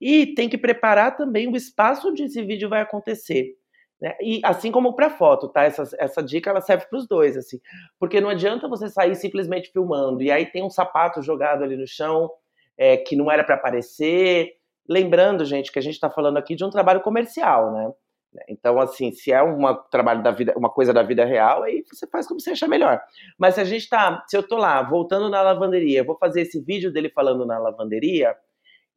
[0.00, 3.54] E tem que preparar também o espaço onde esse vídeo vai acontecer.
[4.00, 4.14] Né?
[4.20, 5.64] E assim como para foto, tá?
[5.64, 7.58] Essa, essa dica ela serve para os dois, assim,
[7.98, 11.86] porque não adianta você sair simplesmente filmando e aí tem um sapato jogado ali no
[11.86, 12.30] chão
[12.78, 14.52] é, que não era para aparecer.
[14.88, 17.92] Lembrando, gente, que a gente está falando aqui de um trabalho comercial, né?
[18.32, 18.42] Né?
[18.48, 22.06] Então, assim, se é um trabalho da vida, uma coisa da vida real, aí você
[22.06, 23.00] faz como você achar melhor.
[23.38, 26.60] Mas se a gente tá, se eu tô lá, voltando na lavanderia, vou fazer esse
[26.60, 28.36] vídeo dele falando na lavanderia,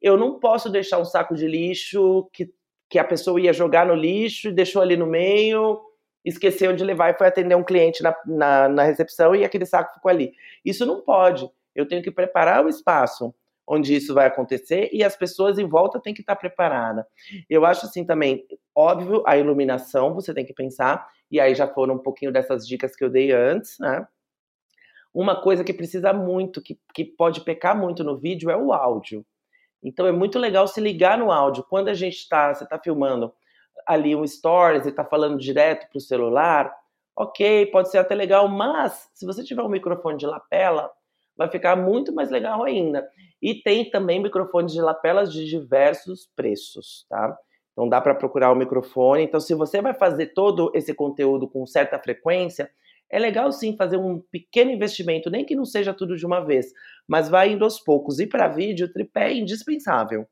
[0.00, 2.52] eu não posso deixar um saco de lixo que,
[2.90, 5.80] que a pessoa ia jogar no lixo e deixou ali no meio,
[6.24, 9.94] esqueceu de levar e foi atender um cliente na, na, na recepção e aquele saco
[9.94, 10.32] ficou ali.
[10.64, 11.48] Isso não pode.
[11.74, 13.34] Eu tenho que preparar o espaço
[13.66, 17.04] onde isso vai acontecer e as pessoas em volta têm que estar preparadas.
[17.48, 21.94] Eu acho assim também, óbvio, a iluminação você tem que pensar, e aí já foram
[21.94, 24.06] um pouquinho dessas dicas que eu dei antes, né?
[25.12, 29.24] Uma coisa que precisa muito, que, que pode pecar muito no vídeo é o áudio.
[29.82, 31.64] Então é muito legal se ligar no áudio.
[31.68, 33.32] Quando a gente está, você está filmando
[33.86, 36.74] ali um stories e está falando direto para o celular,
[37.16, 40.90] ok, pode ser até legal, mas se você tiver um microfone de lapela,
[41.36, 43.08] vai ficar muito mais legal ainda.
[43.42, 47.36] E tem também microfones de lapelas de diversos preços, tá?
[47.72, 49.24] Então dá para procurar o microfone.
[49.24, 52.70] Então, se você vai fazer todo esse conteúdo com certa frequência,
[53.10, 56.72] é legal sim fazer um pequeno investimento, nem que não seja tudo de uma vez,
[57.06, 58.18] mas vai indo aos poucos.
[58.18, 60.26] E para vídeo, tripé é indispensável.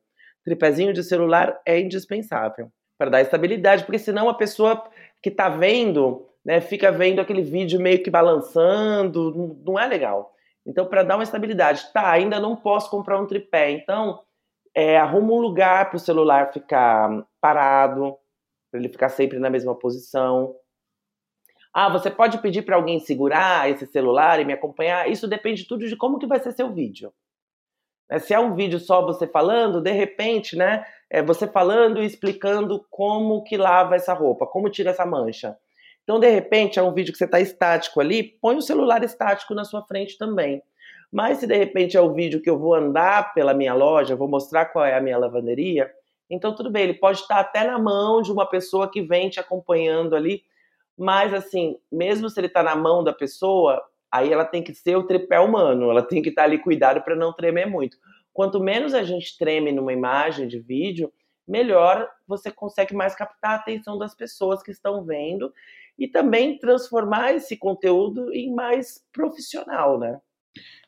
[0.44, 4.82] Tripézinho de celular é indispensável para dar estabilidade, porque senão a pessoa
[5.20, 10.31] que está vendo, né, fica vendo aquele vídeo meio que balançando, não é legal.
[10.66, 14.20] Então, para dar uma estabilidade, tá, ainda não posso comprar um tripé, então
[14.74, 18.16] é, arruma um lugar para o celular ficar parado,
[18.70, 20.54] para ele ficar sempre na mesma posição.
[21.74, 25.10] Ah, você pode pedir para alguém segurar esse celular e me acompanhar?
[25.10, 27.12] Isso depende tudo de como que vai ser seu vídeo.
[28.10, 32.06] É, se é um vídeo só você falando, de repente, né, é você falando e
[32.06, 35.56] explicando como que lava essa roupa, como tira essa mancha.
[36.02, 39.54] Então, de repente, é um vídeo que você está estático ali, põe o celular estático
[39.54, 40.62] na sua frente também.
[41.12, 44.28] Mas se de repente é o vídeo que eu vou andar pela minha loja, vou
[44.28, 45.90] mostrar qual é a minha lavanderia,
[46.30, 49.38] então tudo bem, ele pode estar até na mão de uma pessoa que vem te
[49.38, 50.42] acompanhando ali,
[50.96, 54.96] mas assim, mesmo se ele está na mão da pessoa, aí ela tem que ser
[54.96, 57.98] o tripé humano, ela tem que estar ali cuidado para não tremer muito.
[58.32, 61.12] Quanto menos a gente treme numa imagem de vídeo,
[61.46, 65.52] melhor você consegue mais captar a atenção das pessoas que estão vendo
[65.98, 70.18] e também transformar esse conteúdo em mais profissional, né?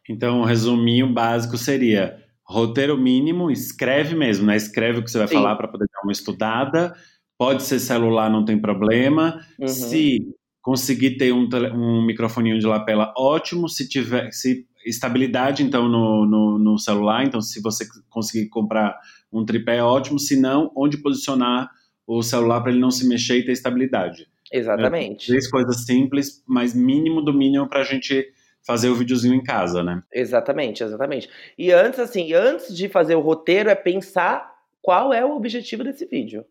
[0.08, 4.56] Então, o resuminho básico seria roteiro mínimo, escreve mesmo, né?
[4.56, 5.34] Escreve o que você vai Sim.
[5.34, 6.94] falar para poder dar uma estudada.
[7.38, 9.40] pode ser celular, não tem problema.
[9.58, 9.66] Uhum.
[9.66, 10.18] Se
[10.62, 13.68] conseguir ter um, um microfoninho de lapela, ótimo.
[13.68, 17.24] Se tiver se estabilidade, então, no, no, no celular.
[17.24, 18.98] Então, se você conseguir comprar
[19.32, 20.18] um tripé, ótimo.
[20.18, 21.70] Se não, onde posicionar
[22.06, 24.28] o celular para ele não se mexer e ter estabilidade.
[24.52, 25.24] Exatamente.
[25.24, 28.26] É, três coisas simples, mas mínimo do mínimo para a gente
[28.66, 30.02] fazer o videozinho em casa, né?
[30.12, 31.28] Exatamente, exatamente.
[31.58, 36.06] E antes, assim, antes de fazer o roteiro, é pensar qual é o objetivo desse
[36.06, 36.44] vídeo.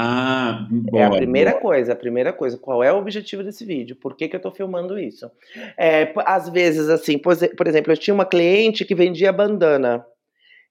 [0.00, 1.60] Ah, boa, é a primeira boa.
[1.60, 2.56] coisa, a primeira coisa.
[2.56, 3.96] Qual é o objetivo desse vídeo?
[3.96, 5.28] Por que, que eu tô filmando isso?
[5.76, 10.06] É, às vezes, assim, por, por exemplo, eu tinha uma cliente que vendia bandana.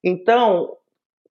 [0.02, 0.78] Então,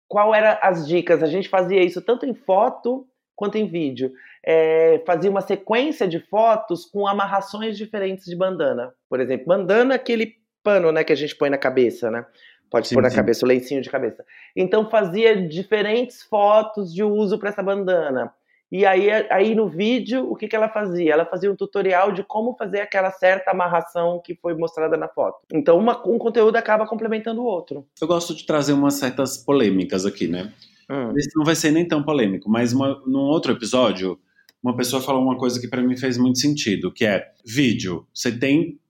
[0.06, 1.22] qual eram as dicas?
[1.22, 4.12] A gente fazia isso tanto em foto quanto em vídeo.
[4.44, 8.92] É, fazia uma sequência de fotos com amarrações diferentes de bandana.
[9.08, 12.26] Por exemplo, bandana é aquele pano né, que a gente põe na cabeça, né?
[12.70, 13.16] Pode sim, pôr na sim.
[13.16, 14.24] cabeça, o lencinho de cabeça.
[14.54, 18.32] Então fazia diferentes fotos de uso para essa bandana.
[18.70, 21.12] E aí, aí no vídeo, o que, que ela fazia?
[21.12, 25.38] Ela fazia um tutorial de como fazer aquela certa amarração que foi mostrada na foto.
[25.52, 27.86] Então uma, um conteúdo acaba complementando o outro.
[28.00, 30.52] Eu gosto de trazer umas certas polêmicas aqui, né?
[30.90, 31.12] Hum.
[31.16, 34.18] Esse não vai ser nem tão polêmico, mas uma, num outro episódio,
[34.62, 38.06] uma pessoa falou uma coisa que para mim fez muito sentido, que é vídeo.
[38.12, 38.80] Você tem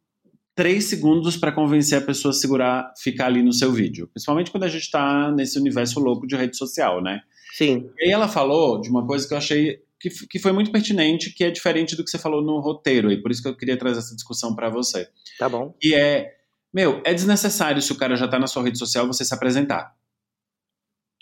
[0.56, 4.08] três segundos para convencer a pessoa a segurar, ficar ali no seu vídeo.
[4.08, 7.20] Principalmente quando a gente está nesse universo louco de rede social, né?
[7.52, 7.90] Sim.
[7.98, 11.30] E aí ela falou de uma coisa que eu achei que, que foi muito pertinente,
[11.30, 13.76] que é diferente do que você falou no roteiro, e por isso que eu queria
[13.76, 15.08] trazer essa discussão para você.
[15.38, 15.74] Tá bom.
[15.82, 16.34] E é,
[16.72, 19.94] meu, é desnecessário se o cara já tá na sua rede social você se apresentar.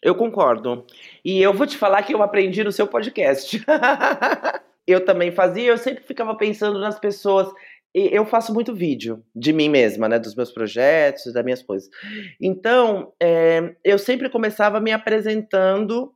[0.01, 0.87] Eu concordo.
[1.24, 3.64] E eu vou te falar que eu aprendi no seu podcast.
[4.87, 7.49] eu também fazia, eu sempre ficava pensando nas pessoas
[7.95, 11.88] eu faço muito vídeo de mim mesma, né, dos meus projetos, das minhas coisas.
[12.40, 16.12] Então, é, eu sempre começava me apresentando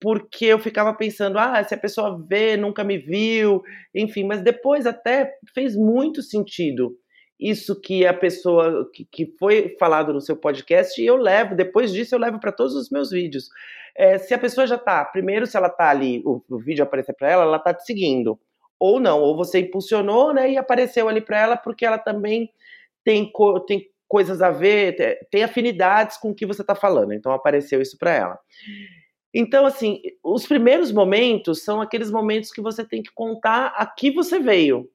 [0.00, 3.62] porque eu ficava pensando, ah, se a pessoa vê, nunca me viu,
[3.94, 6.96] enfim, mas depois até fez muito sentido
[7.38, 11.92] isso que a pessoa que, que foi falado no seu podcast e eu levo, depois
[11.92, 13.48] disso eu levo para todos os meus vídeos.
[13.96, 17.14] É, se a pessoa já tá, primeiro se ela tá ali, o, o vídeo aparecer
[17.14, 18.38] para ela, ela tá te seguindo
[18.80, 22.50] ou não, ou você impulsionou, né, e apareceu ali para ela porque ela também
[23.04, 27.30] tem, co tem coisas a ver, tem afinidades com o que você está falando, então
[27.30, 28.38] apareceu isso para ela.
[29.32, 34.10] Então, assim, os primeiros momentos são aqueles momentos que você tem que contar a que
[34.10, 34.90] você veio.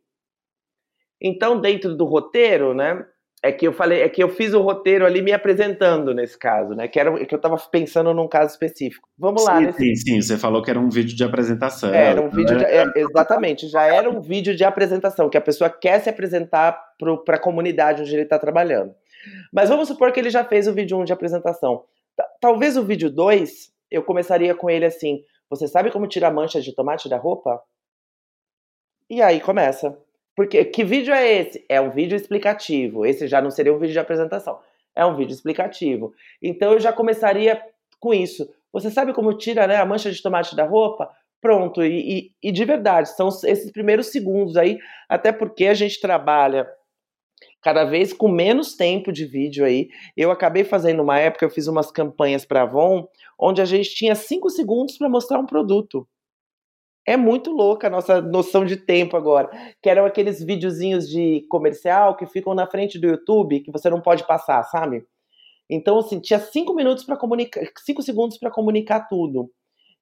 [1.22, 3.08] Então, dentro do roteiro, né,
[3.46, 6.74] é que eu falei, é que eu fiz o roteiro ali me apresentando nesse caso,
[6.74, 6.88] né?
[6.88, 9.08] Que era que eu estava pensando num caso específico.
[9.18, 9.62] Vamos sim, lá.
[9.62, 9.78] Nesse...
[9.78, 11.94] Sim, sim, você falou que era um vídeo de apresentação.
[11.94, 15.42] É, era um vídeo de, é, exatamente, já era um vídeo de apresentação que a
[15.42, 16.76] pessoa quer se apresentar
[17.24, 18.96] para a comunidade onde ele está trabalhando.
[19.54, 21.84] Mas vamos supor que ele já fez o vídeo 1 de apresentação.
[22.42, 26.74] Talvez o vídeo 2 eu começaria com ele assim: você sabe como tirar manchas de
[26.74, 27.62] tomate da roupa?
[29.08, 29.96] E aí começa.
[30.36, 31.66] Porque que vídeo é esse?
[31.70, 33.06] É um vídeo explicativo.
[33.06, 34.60] Esse já não seria um vídeo de apresentação.
[34.96, 36.14] É um vídeo explicativo.
[36.42, 37.62] Então eu já começaria
[38.00, 38.48] com isso.
[38.74, 41.10] Você sabe como tira né, a mancha de tomate da roupa?
[41.42, 41.84] Pronto.
[41.84, 44.78] E, e, e de verdade, são esses primeiros segundos aí,
[45.08, 46.68] até porque a gente trabalha
[47.62, 49.90] cada vez com menos tempo de vídeo aí.
[50.16, 53.08] Eu acabei fazendo uma época, eu fiz umas campanhas para Avon,
[53.40, 56.08] onde a gente tinha cinco segundos para mostrar um produto.
[57.06, 59.50] É muito louca a nossa noção de tempo agora.
[59.82, 64.02] Que eram aqueles videozinhos de comercial que ficam na frente do YouTube que você não
[64.02, 65.06] pode passar, sabe?
[65.70, 69.50] Então, assim, tinha cinco minutos para comunicar, cinco segundos para comunicar tudo.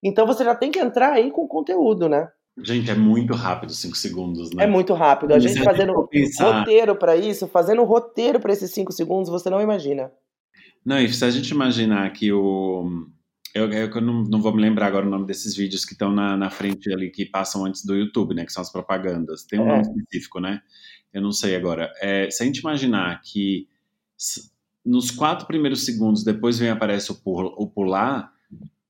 [0.03, 2.27] Então você já tem que entrar aí com conteúdo, né?
[2.61, 4.65] Gente, é muito rápido, cinco segundos, né?
[4.65, 5.33] É muito rápido.
[5.33, 10.11] A gente fazendo roteiro para isso, fazendo roteiro para esses cinco segundos, você não imagina.
[10.85, 13.07] Não, e se a gente imaginar que o
[13.53, 16.35] eu, eu não, não, vou me lembrar agora o nome desses vídeos que estão na,
[16.35, 18.45] na, frente ali, que passam antes do YouTube, né?
[18.45, 19.43] Que são as propagandas.
[19.43, 19.67] Tem um é.
[19.67, 20.61] nome específico, né?
[21.13, 21.91] Eu não sei agora.
[22.01, 23.67] É, se a gente imaginar que
[24.83, 28.33] nos quatro primeiros segundos depois vem aparece o, o pular,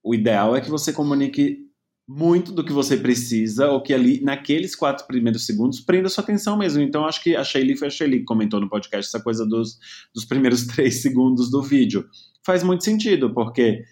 [0.02, 1.64] o ideal é que você comunique
[2.08, 6.58] muito do que você precisa, ou que ali, naqueles quatro primeiros segundos, prenda sua atenção
[6.58, 6.82] mesmo.
[6.82, 9.78] Então, acho que a Shelly foi a Shelly que comentou no podcast essa coisa dos,
[10.14, 12.06] dos primeiros três segundos do vídeo.
[12.46, 13.84] Faz muito sentido, porque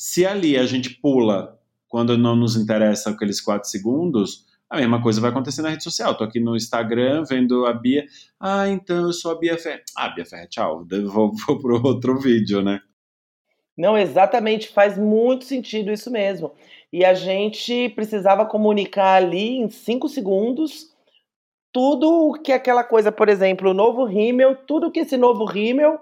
[0.00, 5.20] se ali a gente pula quando não nos interessa aqueles quatro segundos, a mesma coisa
[5.20, 6.16] vai acontecer na rede social.
[6.16, 8.06] Tô aqui no Instagram vendo a Bia.
[8.40, 9.82] Ah, então eu sou a Bia Ferre.
[9.94, 10.86] Ah, Bia Ferre, tchau.
[11.04, 12.80] Vou, vou pro outro vídeo, né?
[13.76, 14.68] Não, exatamente.
[14.68, 16.54] Faz muito sentido isso mesmo.
[16.90, 20.94] E a gente precisava comunicar ali em cinco segundos
[21.70, 26.00] tudo o que aquela coisa, por exemplo, o novo rímel, tudo que esse novo rímel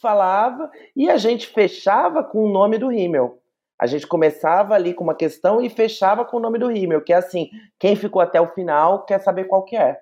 [0.00, 3.40] falava e a gente fechava com o nome do rímel.
[3.78, 7.12] A gente começava ali com uma questão e fechava com o nome do rímel, que
[7.12, 10.00] é assim, quem ficou até o final quer saber qual que é.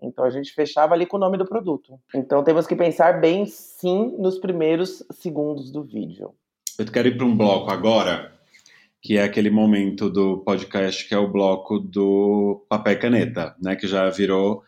[0.00, 1.98] Então a gente fechava ali com o nome do produto.
[2.14, 6.32] Então temos que pensar bem sim nos primeiros segundos do vídeo.
[6.78, 8.32] Eu quero ir para um bloco agora,
[9.02, 13.74] que é aquele momento do podcast que é o bloco do papel e caneta, né,
[13.74, 14.62] que já virou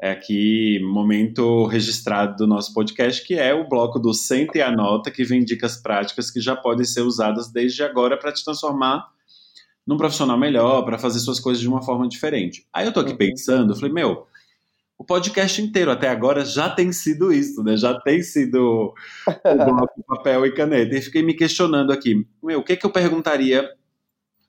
[0.00, 5.10] é aqui momento registrado do nosso podcast, que é o bloco do Senta e Anota,
[5.10, 9.06] que vem dicas práticas que já podem ser usadas desde agora para te transformar
[9.86, 12.66] num profissional melhor, para fazer suas coisas de uma forma diferente.
[12.72, 13.18] Aí eu tô aqui uhum.
[13.18, 14.26] pensando, eu falei, meu,
[14.98, 17.76] o podcast inteiro até agora já tem sido isso, né?
[17.76, 18.92] Já tem sido
[19.26, 20.96] o bloco papel e caneta.
[20.96, 23.70] E fiquei me questionando aqui, meu, o que que eu perguntaria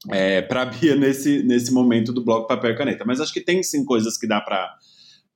[0.09, 3.05] é, para a Bia nesse, nesse momento do bloco papel e caneta?
[3.05, 4.75] Mas acho que tem sim coisas que dá para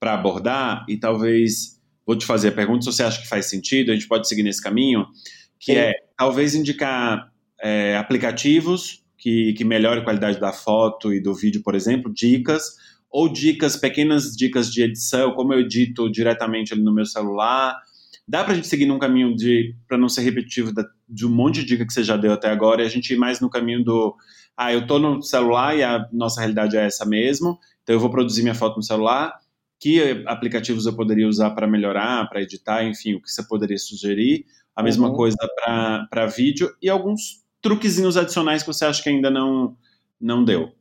[0.01, 3.91] para abordar e talvez vou te fazer a pergunta se você acha que faz sentido,
[3.91, 5.05] a gente pode seguir nesse caminho,
[5.59, 5.77] que Sim.
[5.77, 7.31] é talvez indicar
[7.61, 12.63] é, aplicativos que, que melhorem a qualidade da foto e do vídeo, por exemplo, dicas,
[13.11, 17.77] ou dicas, pequenas dicas de edição, como eu edito diretamente ali no meu celular.
[18.27, 20.71] Dá para a gente seguir num caminho de, para não ser repetitivo,
[21.07, 23.17] de um monte de dica que você já deu até agora, e a gente ir
[23.17, 24.15] mais no caminho do,
[24.57, 28.09] ah, eu tô no celular e a nossa realidade é essa mesmo, então eu vou
[28.09, 29.33] produzir minha foto no celular,
[29.81, 34.45] que aplicativos eu poderia usar para melhorar, para editar, enfim, o que você poderia sugerir.
[34.75, 35.15] A mesma uhum.
[35.15, 39.75] coisa para vídeo e alguns truquezinhos adicionais que você acha que ainda não,
[40.19, 40.71] não deu.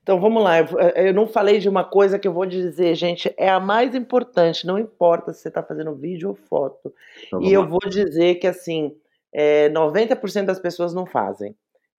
[0.00, 0.60] Então vamos lá,
[0.94, 4.66] eu não falei de uma coisa que eu vou dizer, gente, é a mais importante,
[4.66, 6.94] não importa se você está fazendo vídeo ou foto.
[7.26, 8.94] Então, e eu vou dizer que assim,
[9.32, 11.54] é, 90% das pessoas não fazem,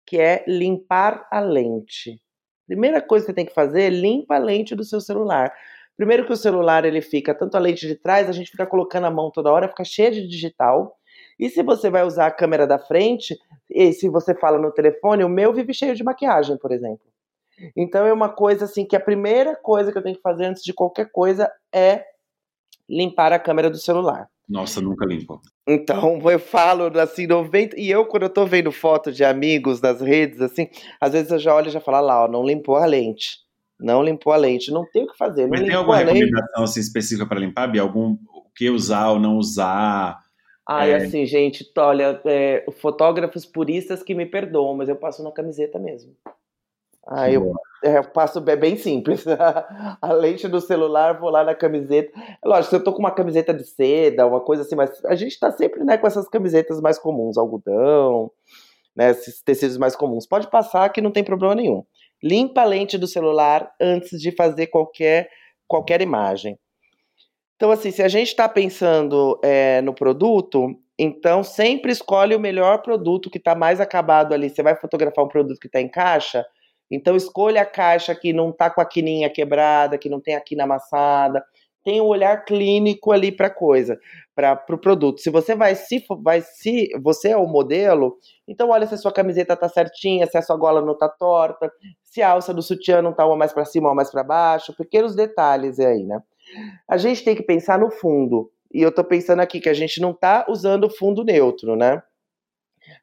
[0.05, 2.19] que é limpar a lente.
[2.65, 5.53] Primeira coisa que você tem que fazer é limpa a lente do seu celular.
[6.01, 9.05] Primeiro que o celular ele fica tanto a lente de trás, a gente fica colocando
[9.05, 10.97] a mão toda hora, fica cheia de digital.
[11.39, 13.37] E se você vai usar a câmera da frente,
[13.69, 17.05] e se você fala no telefone, o meu vive cheio de maquiagem, por exemplo.
[17.77, 20.63] Então é uma coisa assim que a primeira coisa que eu tenho que fazer antes
[20.63, 22.03] de qualquer coisa é
[22.89, 24.27] limpar a câmera do celular.
[24.49, 25.39] Nossa, nunca limpo.
[25.67, 27.79] Então, eu falo assim, 90.
[27.79, 30.67] E eu, quando eu tô vendo foto de amigos nas redes, assim,
[30.99, 33.50] às vezes eu já olho e já falo, ah lá, ó, não limpou a lente.
[33.81, 35.47] Não limpou a lente, não tem o que fazer.
[35.47, 37.81] Mas tem alguma recomendação assim, específica para limpar, Bia?
[37.81, 40.19] Algum o que usar ou não usar?
[40.69, 40.95] Ah, é...
[40.95, 46.15] assim, gente, olha, é, fotógrafos puristas que me perdoam, mas eu passo na camiseta mesmo.
[47.07, 47.53] Ah, eu,
[47.83, 49.25] é, eu, passo é bem simples.
[49.99, 52.11] a lente do celular, vou lá na camiseta.
[52.45, 55.39] Lógico, se eu tô com uma camiseta de seda, uma coisa assim, mas a gente
[55.39, 58.31] tá sempre né, com essas camisetas mais comuns, algodão,
[58.95, 60.27] né, esses tecidos mais comuns.
[60.27, 61.83] Pode passar que não tem problema nenhum
[62.23, 65.29] limpa a lente do celular antes de fazer qualquer,
[65.67, 66.57] qualquer imagem.
[67.55, 72.81] Então, assim, se a gente está pensando é, no produto, então sempre escolhe o melhor
[72.81, 74.49] produto que está mais acabado ali.
[74.49, 76.45] Você vai fotografar um produto que está em caixa,
[76.89, 80.41] então escolha a caixa que não está com a quininha quebrada, que não tem a
[80.41, 81.43] quina amassada,
[81.83, 83.97] tem um olhar clínico ali para coisa,
[84.35, 85.19] para o pro produto.
[85.21, 88.17] Se você vai se vai se você é o modelo,
[88.47, 91.71] então olha se a sua camiseta tá certinha, se a sua gola não tá torta,
[92.03, 94.75] se a alça do sutiã não tá uma mais para cima ou mais para baixo,
[94.75, 96.21] pequenos detalhes aí, né?
[96.87, 98.51] A gente tem que pensar no fundo.
[98.73, 102.01] E eu tô pensando aqui que a gente não tá usando fundo neutro, né?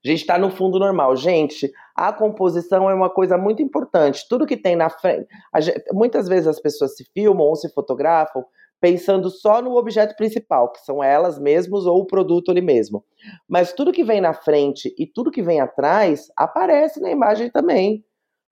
[0.04, 1.16] A gente está no fundo normal.
[1.16, 4.26] Gente, a composição é uma coisa muito importante.
[4.28, 5.26] Tudo que tem na frente.
[5.60, 8.44] Gente, muitas vezes as pessoas se filmam ou se fotografam
[8.80, 13.04] pensando só no objeto principal, que são elas mesmas ou o produto ali mesmo.
[13.48, 18.04] Mas tudo que vem na frente e tudo que vem atrás aparece na imagem também.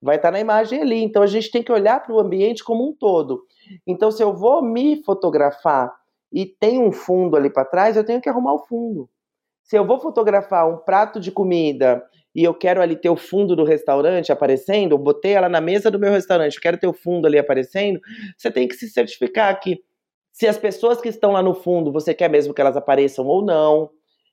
[0.03, 1.03] Vai estar tá na imagem ali.
[1.03, 3.43] Então a gente tem que olhar para o ambiente como um todo.
[3.87, 5.93] Então, se eu vou me fotografar
[6.33, 9.09] e tem um fundo ali para trás, eu tenho que arrumar o fundo.
[9.63, 12.05] Se eu vou fotografar um prato de comida
[12.35, 15.91] e eu quero ali ter o fundo do restaurante aparecendo, eu botei ela na mesa
[15.91, 17.99] do meu restaurante, eu quero ter o fundo ali aparecendo,
[18.37, 19.83] você tem que se certificar que
[20.37, 23.43] se as pessoas que estão lá no fundo, você quer mesmo que elas apareçam ou
[23.43, 23.89] não,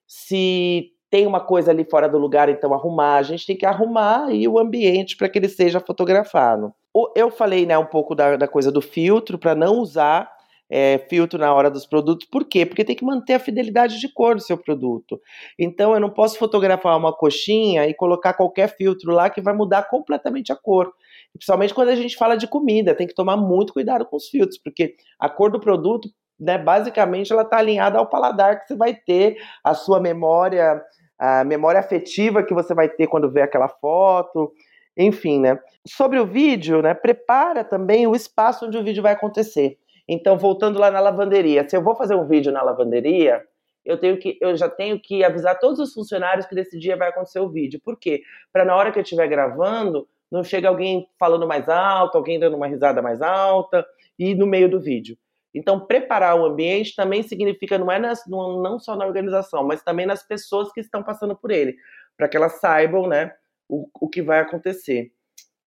[0.06, 4.26] se tem uma coisa ali fora do lugar, então arrumar, a gente tem que arrumar
[4.26, 6.74] aí o ambiente para que ele seja fotografado.
[7.16, 10.30] Eu falei né, um pouco da, da coisa do filtro, para não usar
[10.70, 12.28] é, filtro na hora dos produtos.
[12.28, 12.66] Por quê?
[12.66, 15.22] Porque tem que manter a fidelidade de cor do seu produto.
[15.58, 19.84] Então eu não posso fotografar uma coxinha e colocar qualquer filtro lá que vai mudar
[19.84, 20.92] completamente a cor.
[21.34, 24.58] Principalmente quando a gente fala de comida, tem que tomar muito cuidado com os filtros,
[24.58, 26.08] porque a cor do produto,
[26.40, 30.82] né, basicamente, ela está alinhada ao paladar que você vai ter, a sua memória,
[31.18, 34.52] a memória afetiva que você vai ter quando vê aquela foto
[34.98, 35.60] enfim, né?
[35.88, 36.94] Sobre o vídeo, né?
[36.94, 39.78] Prepara também o espaço onde o vídeo vai acontecer.
[40.08, 43.42] Então, voltando lá na lavanderia, se eu vou fazer um vídeo na lavanderia,
[43.86, 47.10] eu tenho que eu já tenho que avisar todos os funcionários que nesse dia vai
[47.10, 47.82] acontecer o vídeo.
[47.84, 48.22] Por quê?
[48.52, 52.58] Para na hora que eu estiver gravando, não chega alguém falando mais alto, alguém dando
[52.58, 53.86] uma risada mais alta
[54.18, 55.16] e no meio do vídeo.
[55.54, 59.84] Então, preparar o ambiente também significa não é nas, não, não só na organização, mas
[59.84, 61.76] também nas pessoas que estão passando por ele,
[62.18, 63.32] para que elas saibam, né,
[63.70, 65.12] o, o que vai acontecer.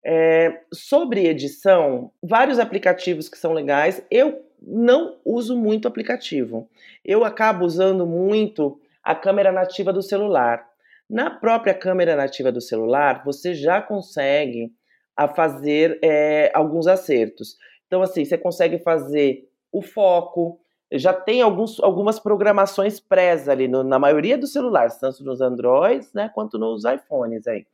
[0.04, 4.04] É, sobre edição, vários aplicativos que são legais.
[4.10, 6.68] Eu não uso muito aplicativo.
[7.04, 10.68] Eu acabo usando muito a câmera nativa do celular.
[11.08, 14.72] Na própria câmera nativa do celular, você já consegue
[15.16, 17.56] a fazer é, alguns acertos.
[17.86, 20.60] Então, assim, você consegue fazer o foco,
[20.92, 26.12] já tem alguns, algumas programações pré ali no, na maioria dos celulares, tanto nos Androids,
[26.12, 27.66] né, quanto nos iPhones aí,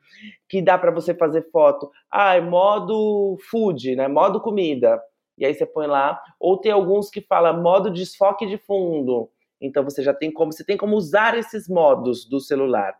[0.48, 5.00] que dá para você fazer foto, ah, é modo food, né, modo comida,
[5.36, 9.30] e aí você põe lá, ou tem alguns que fala modo desfoque de fundo,
[9.60, 12.94] então você já tem como, você tem como usar esses modos do celular.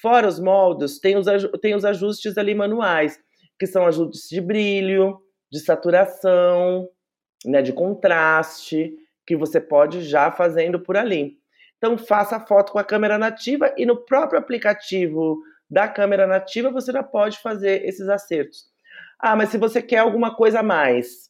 [0.00, 1.26] Fora os modos, tem os,
[1.60, 3.18] tem os ajustes ali manuais,
[3.58, 5.18] que são ajustes de brilho,
[5.50, 6.88] de saturação,
[7.44, 8.94] né, de contraste,
[9.26, 11.38] que você pode já fazendo por ali.
[11.76, 15.38] Então faça a foto com a câmera nativa e no próprio aplicativo
[15.70, 18.66] da câmera nativa você já pode fazer esses acertos.
[19.18, 21.28] Ah, mas se você quer alguma coisa a mais,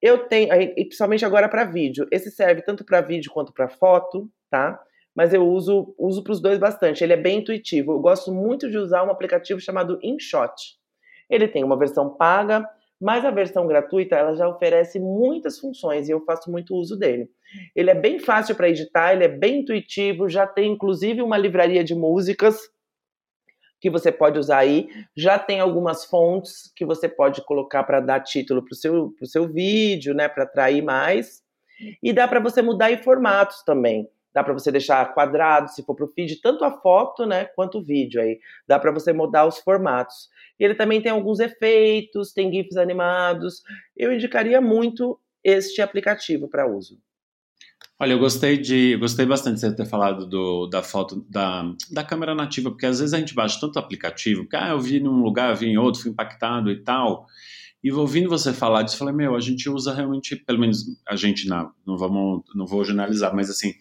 [0.00, 2.06] eu tenho, e principalmente agora para vídeo.
[2.10, 4.80] Esse serve tanto para vídeo quanto para foto, tá?
[5.16, 7.02] Mas eu uso uso para os dois bastante.
[7.02, 7.92] Ele é bem intuitivo.
[7.92, 10.76] Eu gosto muito de usar um aplicativo chamado InShot.
[11.30, 12.68] Ele tem uma versão paga,
[13.00, 17.28] mas a versão gratuita ela já oferece muitas funções e eu faço muito uso dele.
[17.74, 21.82] Ele é bem fácil para editar, ele é bem intuitivo, já tem inclusive uma livraria
[21.82, 22.58] de músicas
[23.80, 24.88] que você pode usar aí.
[25.16, 29.48] Já tem algumas fontes que você pode colocar para dar título para o seu, seu
[29.48, 31.42] vídeo, né, para atrair mais.
[32.02, 34.08] E dá para você mudar em formatos também.
[34.36, 37.78] Dá para você deixar quadrado, se for para o feed, tanto a foto, né, quanto
[37.78, 38.38] o vídeo aí.
[38.68, 40.28] Dá para você mudar os formatos.
[40.60, 43.62] E ele também tem alguns efeitos, tem GIFs animados.
[43.96, 46.98] Eu indicaria muito este aplicativo para uso.
[47.98, 52.04] Olha, eu gostei de, gostei bastante de você ter falado do, da foto da, da
[52.04, 55.22] câmera nativa, porque às vezes a gente baixa tanto aplicativo, que ah, eu vi num
[55.22, 57.24] lugar, eu vi em outro, fui impactado e tal.
[57.82, 61.48] E ouvindo você falar disso, falei, meu, a gente usa realmente, pelo menos a gente
[61.48, 63.72] não, não vamos, não vou generalizar, mas assim,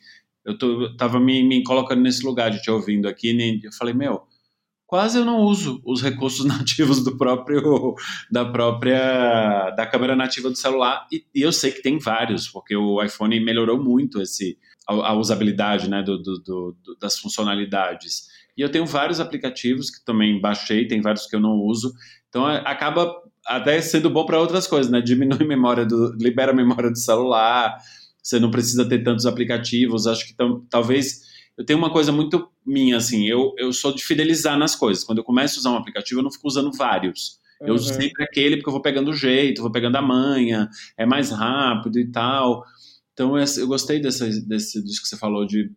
[0.45, 3.93] eu, tô, tava me, me colocando nesse lugar de te ouvindo aqui, e eu falei,
[3.93, 4.21] meu,
[4.85, 7.95] quase eu não uso os recursos nativos do próprio
[8.31, 12.75] da própria da câmera nativa do celular e, e eu sei que tem vários porque
[12.75, 18.33] o iPhone melhorou muito esse a, a usabilidade né do, do, do, das funcionalidades.
[18.57, 21.93] E eu tenho vários aplicativos que também baixei tem vários que eu não uso
[22.29, 23.13] então acaba
[23.47, 27.75] até sendo bom para outras coisas né diminui memória do libera a memória do celular
[28.25, 30.35] você não precisa ter tantos aplicativos acho que
[30.69, 31.21] talvez
[31.57, 35.03] eu tenho uma coisa muito minha, assim, eu, eu sou de fidelizar nas coisas.
[35.03, 37.39] Quando eu começo a usar um aplicativo, eu não fico usando vários.
[37.61, 38.01] Eu uso uhum.
[38.01, 40.67] sempre aquele porque eu vou pegando o jeito, vou pegando a manha,
[40.97, 42.65] é mais rápido e tal.
[43.13, 45.71] Então eu gostei desse, desse, disso que você falou de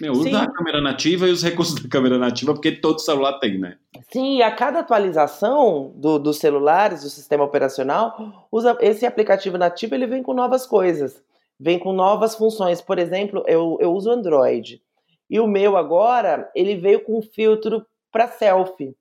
[0.00, 3.58] meu, usar a câmera nativa e os recursos da câmera nativa, porque todo celular tem,
[3.58, 3.76] né?
[4.10, 10.06] Sim, a cada atualização do, dos celulares, do sistema operacional, usa esse aplicativo nativo ele
[10.06, 11.22] vem com novas coisas,
[11.58, 12.80] vem com novas funções.
[12.80, 14.82] Por exemplo, eu, eu uso Android.
[15.28, 18.96] E o meu agora, ele veio com um filtro para selfie,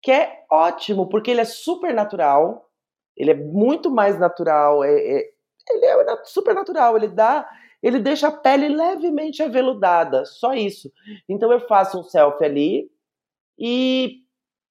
[0.00, 2.70] que é ótimo, porque ele é super natural,
[3.16, 5.30] ele é muito mais natural, é, é,
[5.68, 7.48] ele é super natural, ele dá,
[7.82, 10.90] ele deixa a pele levemente aveludada, só isso.
[11.28, 12.90] Então eu faço um selfie ali
[13.58, 14.22] e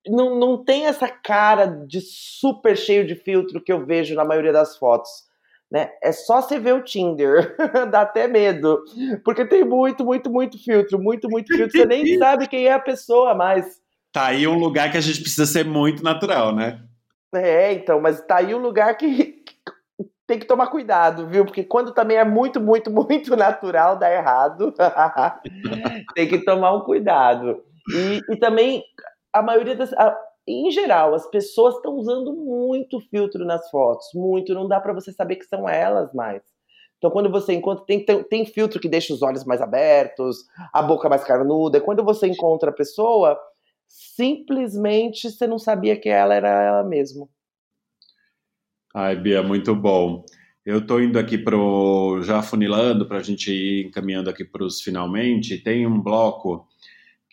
[0.07, 4.53] não, não tem essa cara de super cheio de filtro que eu vejo na maioria
[4.53, 5.24] das fotos.
[5.71, 5.89] Né?
[6.01, 7.55] É só você ver o Tinder,
[7.91, 8.83] dá até medo,
[9.23, 12.79] porque tem muito, muito, muito filtro, muito, muito filtro, você nem sabe quem é a
[12.79, 13.81] pessoa mais.
[14.11, 16.81] Tá aí um lugar que a gente precisa ser muito natural, né?
[17.33, 19.43] É, então, mas tá aí um lugar que,
[20.27, 21.45] tem que tomar cuidado, viu?
[21.45, 24.73] Porque quando também é muito, muito, muito natural, dá errado.
[26.15, 27.63] tem que tomar um cuidado.
[27.93, 28.83] E, e também
[29.31, 29.93] a maioria das.
[29.93, 30.17] A,
[30.47, 35.11] em geral, as pessoas estão usando muito filtro nas fotos, muito, não dá para você
[35.11, 36.41] saber que são elas mais.
[36.97, 40.37] Então, quando você encontra, tem, tem, tem, filtro que deixa os olhos mais abertos,
[40.73, 43.39] a boca mais carnuda, e quando você encontra a pessoa,
[43.87, 47.27] simplesmente você não sabia que ela era ela mesma.
[48.93, 50.23] Ai, Bia, muito bom.
[50.65, 54.81] Eu estou indo aqui pro já funilando para a gente ir encaminhando aqui para os
[54.81, 55.57] finalmente.
[55.57, 56.67] Tem um bloco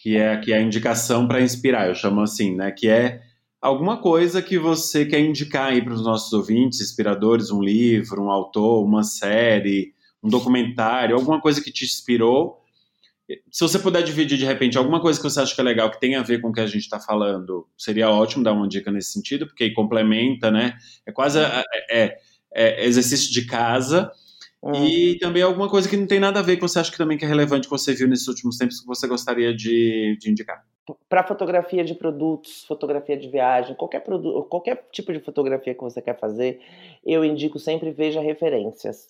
[0.03, 2.73] que é, que é a indicação para inspirar, eu chamo assim, né?
[2.73, 3.21] Que é
[3.61, 8.31] alguma coisa que você quer indicar aí para os nossos ouvintes, inspiradores, um livro, um
[8.31, 12.63] autor, uma série, um documentário, alguma coisa que te inspirou
[13.51, 16.01] se você puder dividir de repente alguma coisa que você acha que é legal, que
[16.01, 18.91] tem a ver com o que a gente está falando, seria ótimo dar uma dica
[18.91, 20.77] nesse sentido, porque complementa, né?
[21.07, 22.19] É quase é, é,
[22.53, 24.11] é exercício de casa.
[24.63, 24.73] Hum.
[24.75, 27.19] E também alguma coisa que não tem nada a ver, que você acha que também
[27.19, 30.65] que é relevante, que você viu nesses últimos tempos, que você gostaria de, de indicar.
[31.09, 36.01] Para fotografia de produtos, fotografia de viagem, qualquer, produto, qualquer tipo de fotografia que você
[36.01, 36.61] quer fazer,
[37.05, 39.09] eu indico sempre veja referências.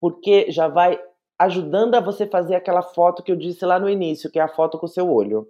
[0.00, 0.98] Porque já vai
[1.38, 4.48] ajudando a você fazer aquela foto que eu disse lá no início, que é a
[4.48, 5.46] foto com o seu olho.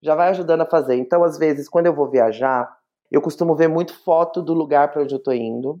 [0.00, 0.96] Já vai ajudando a fazer.
[0.96, 2.74] Então, às vezes, quando eu vou viajar,
[3.10, 5.80] eu costumo ver muito foto do lugar para onde eu estou indo,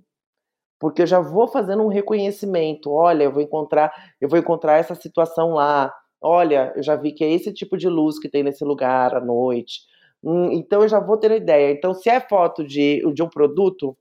[0.78, 2.90] porque eu já vou fazendo um reconhecimento.
[2.92, 5.92] Olha, eu vou encontrar, eu vou encontrar essa situação lá.
[6.20, 9.20] Olha, eu já vi que é esse tipo de luz que tem nesse lugar à
[9.20, 9.80] noite.
[10.22, 11.72] Hum, então eu já vou ter ideia.
[11.72, 13.96] Então, se é foto de, de um produto,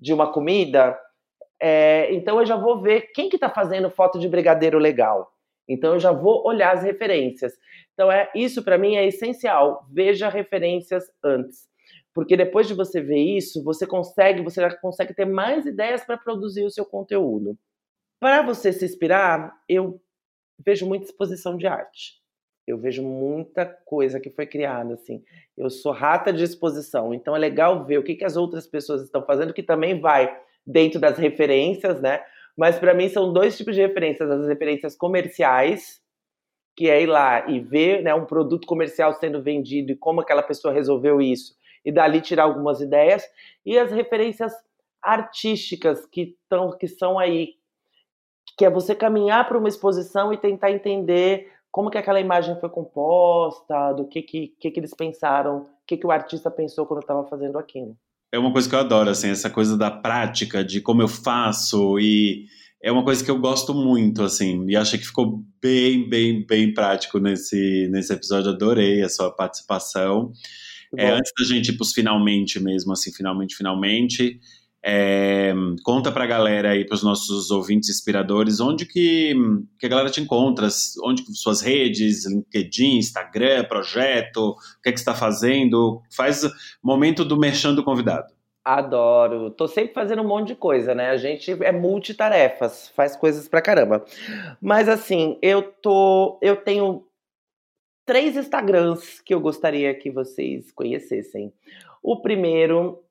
[0.00, 0.98] de uma comida,
[1.60, 5.30] é, então eu já vou ver quem que está fazendo foto de brigadeiro legal.
[5.68, 7.52] Então eu já vou olhar as referências.
[7.92, 9.86] Então é isso para mim é essencial.
[9.92, 11.67] Veja referências antes,
[12.18, 16.18] porque depois de você ver isso, você consegue você já consegue ter mais ideias para
[16.18, 17.56] produzir o seu conteúdo.
[18.18, 20.02] Para você se inspirar, eu
[20.66, 22.14] vejo muita exposição de arte.
[22.66, 25.22] Eu vejo muita coisa que foi criada assim.
[25.56, 29.02] Eu sou rata de exposição, então é legal ver o que, que as outras pessoas
[29.02, 32.20] estão fazendo que também vai dentro das referências, né?
[32.56, 36.00] Mas para mim são dois tipos de referências: as referências comerciais,
[36.76, 40.42] que é ir lá e ver né, um produto comercial sendo vendido e como aquela
[40.42, 41.56] pessoa resolveu isso,
[41.88, 43.24] e dali tirar algumas ideias,
[43.64, 44.52] e as referências
[45.02, 47.54] artísticas que, tão, que são aí,
[48.56, 52.68] que é você caminhar para uma exposição e tentar entender como que aquela imagem foi
[52.68, 57.00] composta, do que, que, que, que eles pensaram, o que, que o artista pensou quando
[57.00, 57.96] estava fazendo aquilo
[58.32, 61.98] é uma coisa que eu adoro, assim, essa coisa da prática, de como eu faço
[61.98, 62.46] e
[62.82, 66.72] é uma coisa que eu gosto muito, assim, e achei que ficou bem, bem, bem
[66.72, 70.32] prático nesse, nesse episódio, adorei a sua participação.
[70.96, 74.40] É, antes da gente ir para os finalmente mesmo, assim, finalmente, finalmente,
[74.82, 79.34] é, conta pra galera aí, pros nossos ouvintes inspiradores, onde que,
[79.78, 80.68] que a galera te encontra,
[81.02, 86.42] onde suas redes, LinkedIn, Instagram, projeto, o que é que está fazendo, faz
[86.82, 88.32] momento do merchan convidado.
[88.64, 89.50] Adoro.
[89.50, 91.08] Tô sempre fazendo um monte de coisa, né?
[91.08, 94.04] A gente é multitarefas, faz coisas pra caramba.
[94.60, 97.07] Mas assim, eu tô, eu tenho
[98.08, 101.52] três Instagrams que eu gostaria que vocês conhecessem.
[102.02, 103.04] O primeiro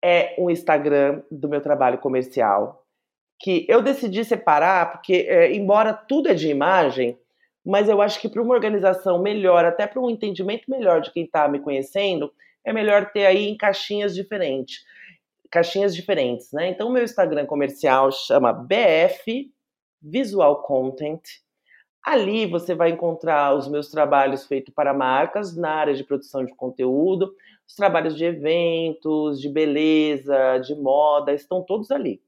[0.00, 2.86] é um Instagram do meu trabalho comercial,
[3.40, 7.18] que eu decidi separar, porque, é, embora tudo é de imagem,
[7.66, 11.24] mas eu acho que para uma organização melhor, até para um entendimento melhor de quem
[11.24, 12.32] está me conhecendo,
[12.64, 14.84] é melhor ter aí em caixinhas diferentes.
[15.50, 16.68] Caixinhas diferentes, né?
[16.68, 19.50] Então, meu Instagram comercial chama BF
[20.00, 21.22] Visual Content.
[22.04, 26.54] Ali você vai encontrar os meus trabalhos feitos para marcas na área de produção de
[26.54, 27.34] conteúdo,
[27.66, 32.20] os trabalhos de eventos, de beleza, de moda, estão todos ali.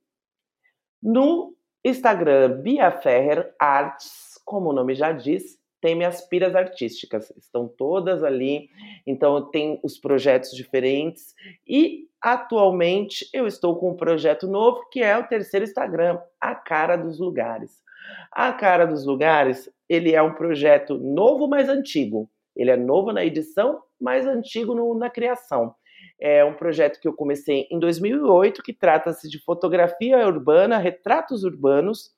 [1.03, 1.55] No
[1.85, 8.25] Instagram Bia Ferrer Arts, como o nome já diz, tem minhas piras artísticas, estão todas
[8.25, 8.71] ali.
[9.07, 11.35] Então tem os projetos diferentes
[11.69, 16.97] e atualmente eu estou com um projeto novo que é o terceiro Instagram, A Cara
[16.97, 17.85] dos Lugares.
[18.33, 22.29] A Cara dos Lugares, ele é um projeto novo, mas antigo.
[22.55, 25.75] Ele é novo na edição, mas antigo no, na criação.
[26.21, 32.11] É um projeto que eu comecei em 2008, que trata-se de fotografia urbana, retratos urbanos.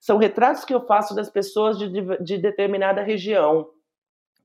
[0.00, 3.68] São retratos que eu faço das pessoas de, de, de determinada região,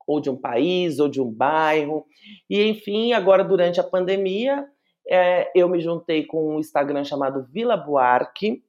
[0.05, 2.05] ou de um país, ou de um bairro.
[2.49, 4.65] E, enfim, agora durante a pandemia,
[5.07, 8.63] é, eu me juntei com um Instagram chamado Vila Buarque,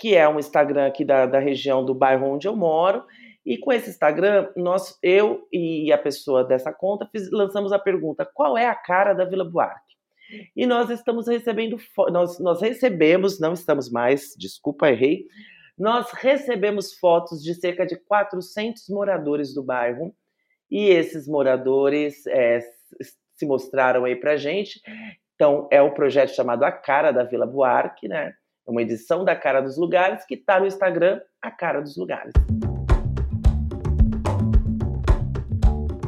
[0.00, 3.04] que é um Instagram aqui da, da região do bairro onde eu moro,
[3.44, 8.24] e com esse Instagram, nós, eu e a pessoa dessa conta fiz, lançamos a pergunta:
[8.24, 9.90] qual é a cara da Vila Buarque?
[10.56, 11.76] E nós estamos recebendo,
[12.10, 15.26] nós, nós recebemos, não estamos mais, desculpa, errei,
[15.76, 20.14] nós recebemos fotos de cerca de 400 moradores do bairro,
[20.70, 22.60] e esses moradores é,
[23.34, 24.80] se mostraram aí pra gente.
[25.34, 28.34] Então, é o projeto chamado A Cara da Vila Buarque, né?
[28.70, 32.32] É uma edição da Cara dos Lugares que está no Instagram, A Cara dos Lugares.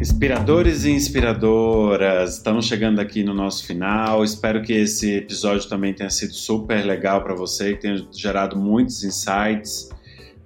[0.00, 4.22] Inspiradores e inspiradoras, estamos chegando aqui no nosso final.
[4.22, 9.02] Espero que esse episódio também tenha sido super legal para você, que tenha gerado muitos
[9.02, 9.90] insights.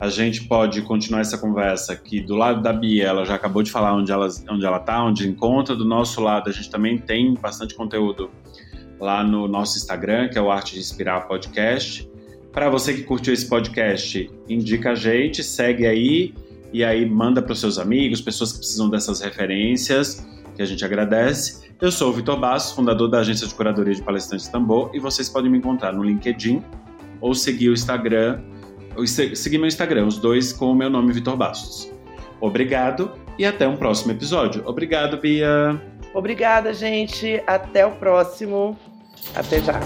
[0.00, 3.70] A gente pode continuar essa conversa aqui do lado da Bia, ela já acabou de
[3.70, 5.76] falar onde ela, onde ela tá, onde encontra.
[5.76, 8.30] Do nosso lado, a gente também tem bastante conteúdo
[9.00, 12.08] lá no nosso Instagram, que é o Arte de Inspirar Podcast.
[12.52, 16.34] Para você que curtiu esse podcast, indica a gente, segue aí
[16.72, 20.84] e aí manda para os seus amigos, pessoas que precisam dessas referências, que a gente
[20.84, 21.66] agradece.
[21.80, 25.28] Eu sou o Vitor Bastos, fundador da agência de curadoria de palestrantes Tambor, e vocês
[25.28, 26.62] podem me encontrar no LinkedIn
[27.20, 28.40] ou seguir o Instagram,
[28.96, 31.90] ou seguir meu Instagram, os dois com o meu nome Vitor Bastos.
[32.40, 34.62] Obrigado e até um próximo episódio.
[34.66, 35.95] Obrigado, Bia.
[36.16, 37.42] Obrigada, gente.
[37.46, 38.74] Até o próximo.
[39.34, 39.78] Até já.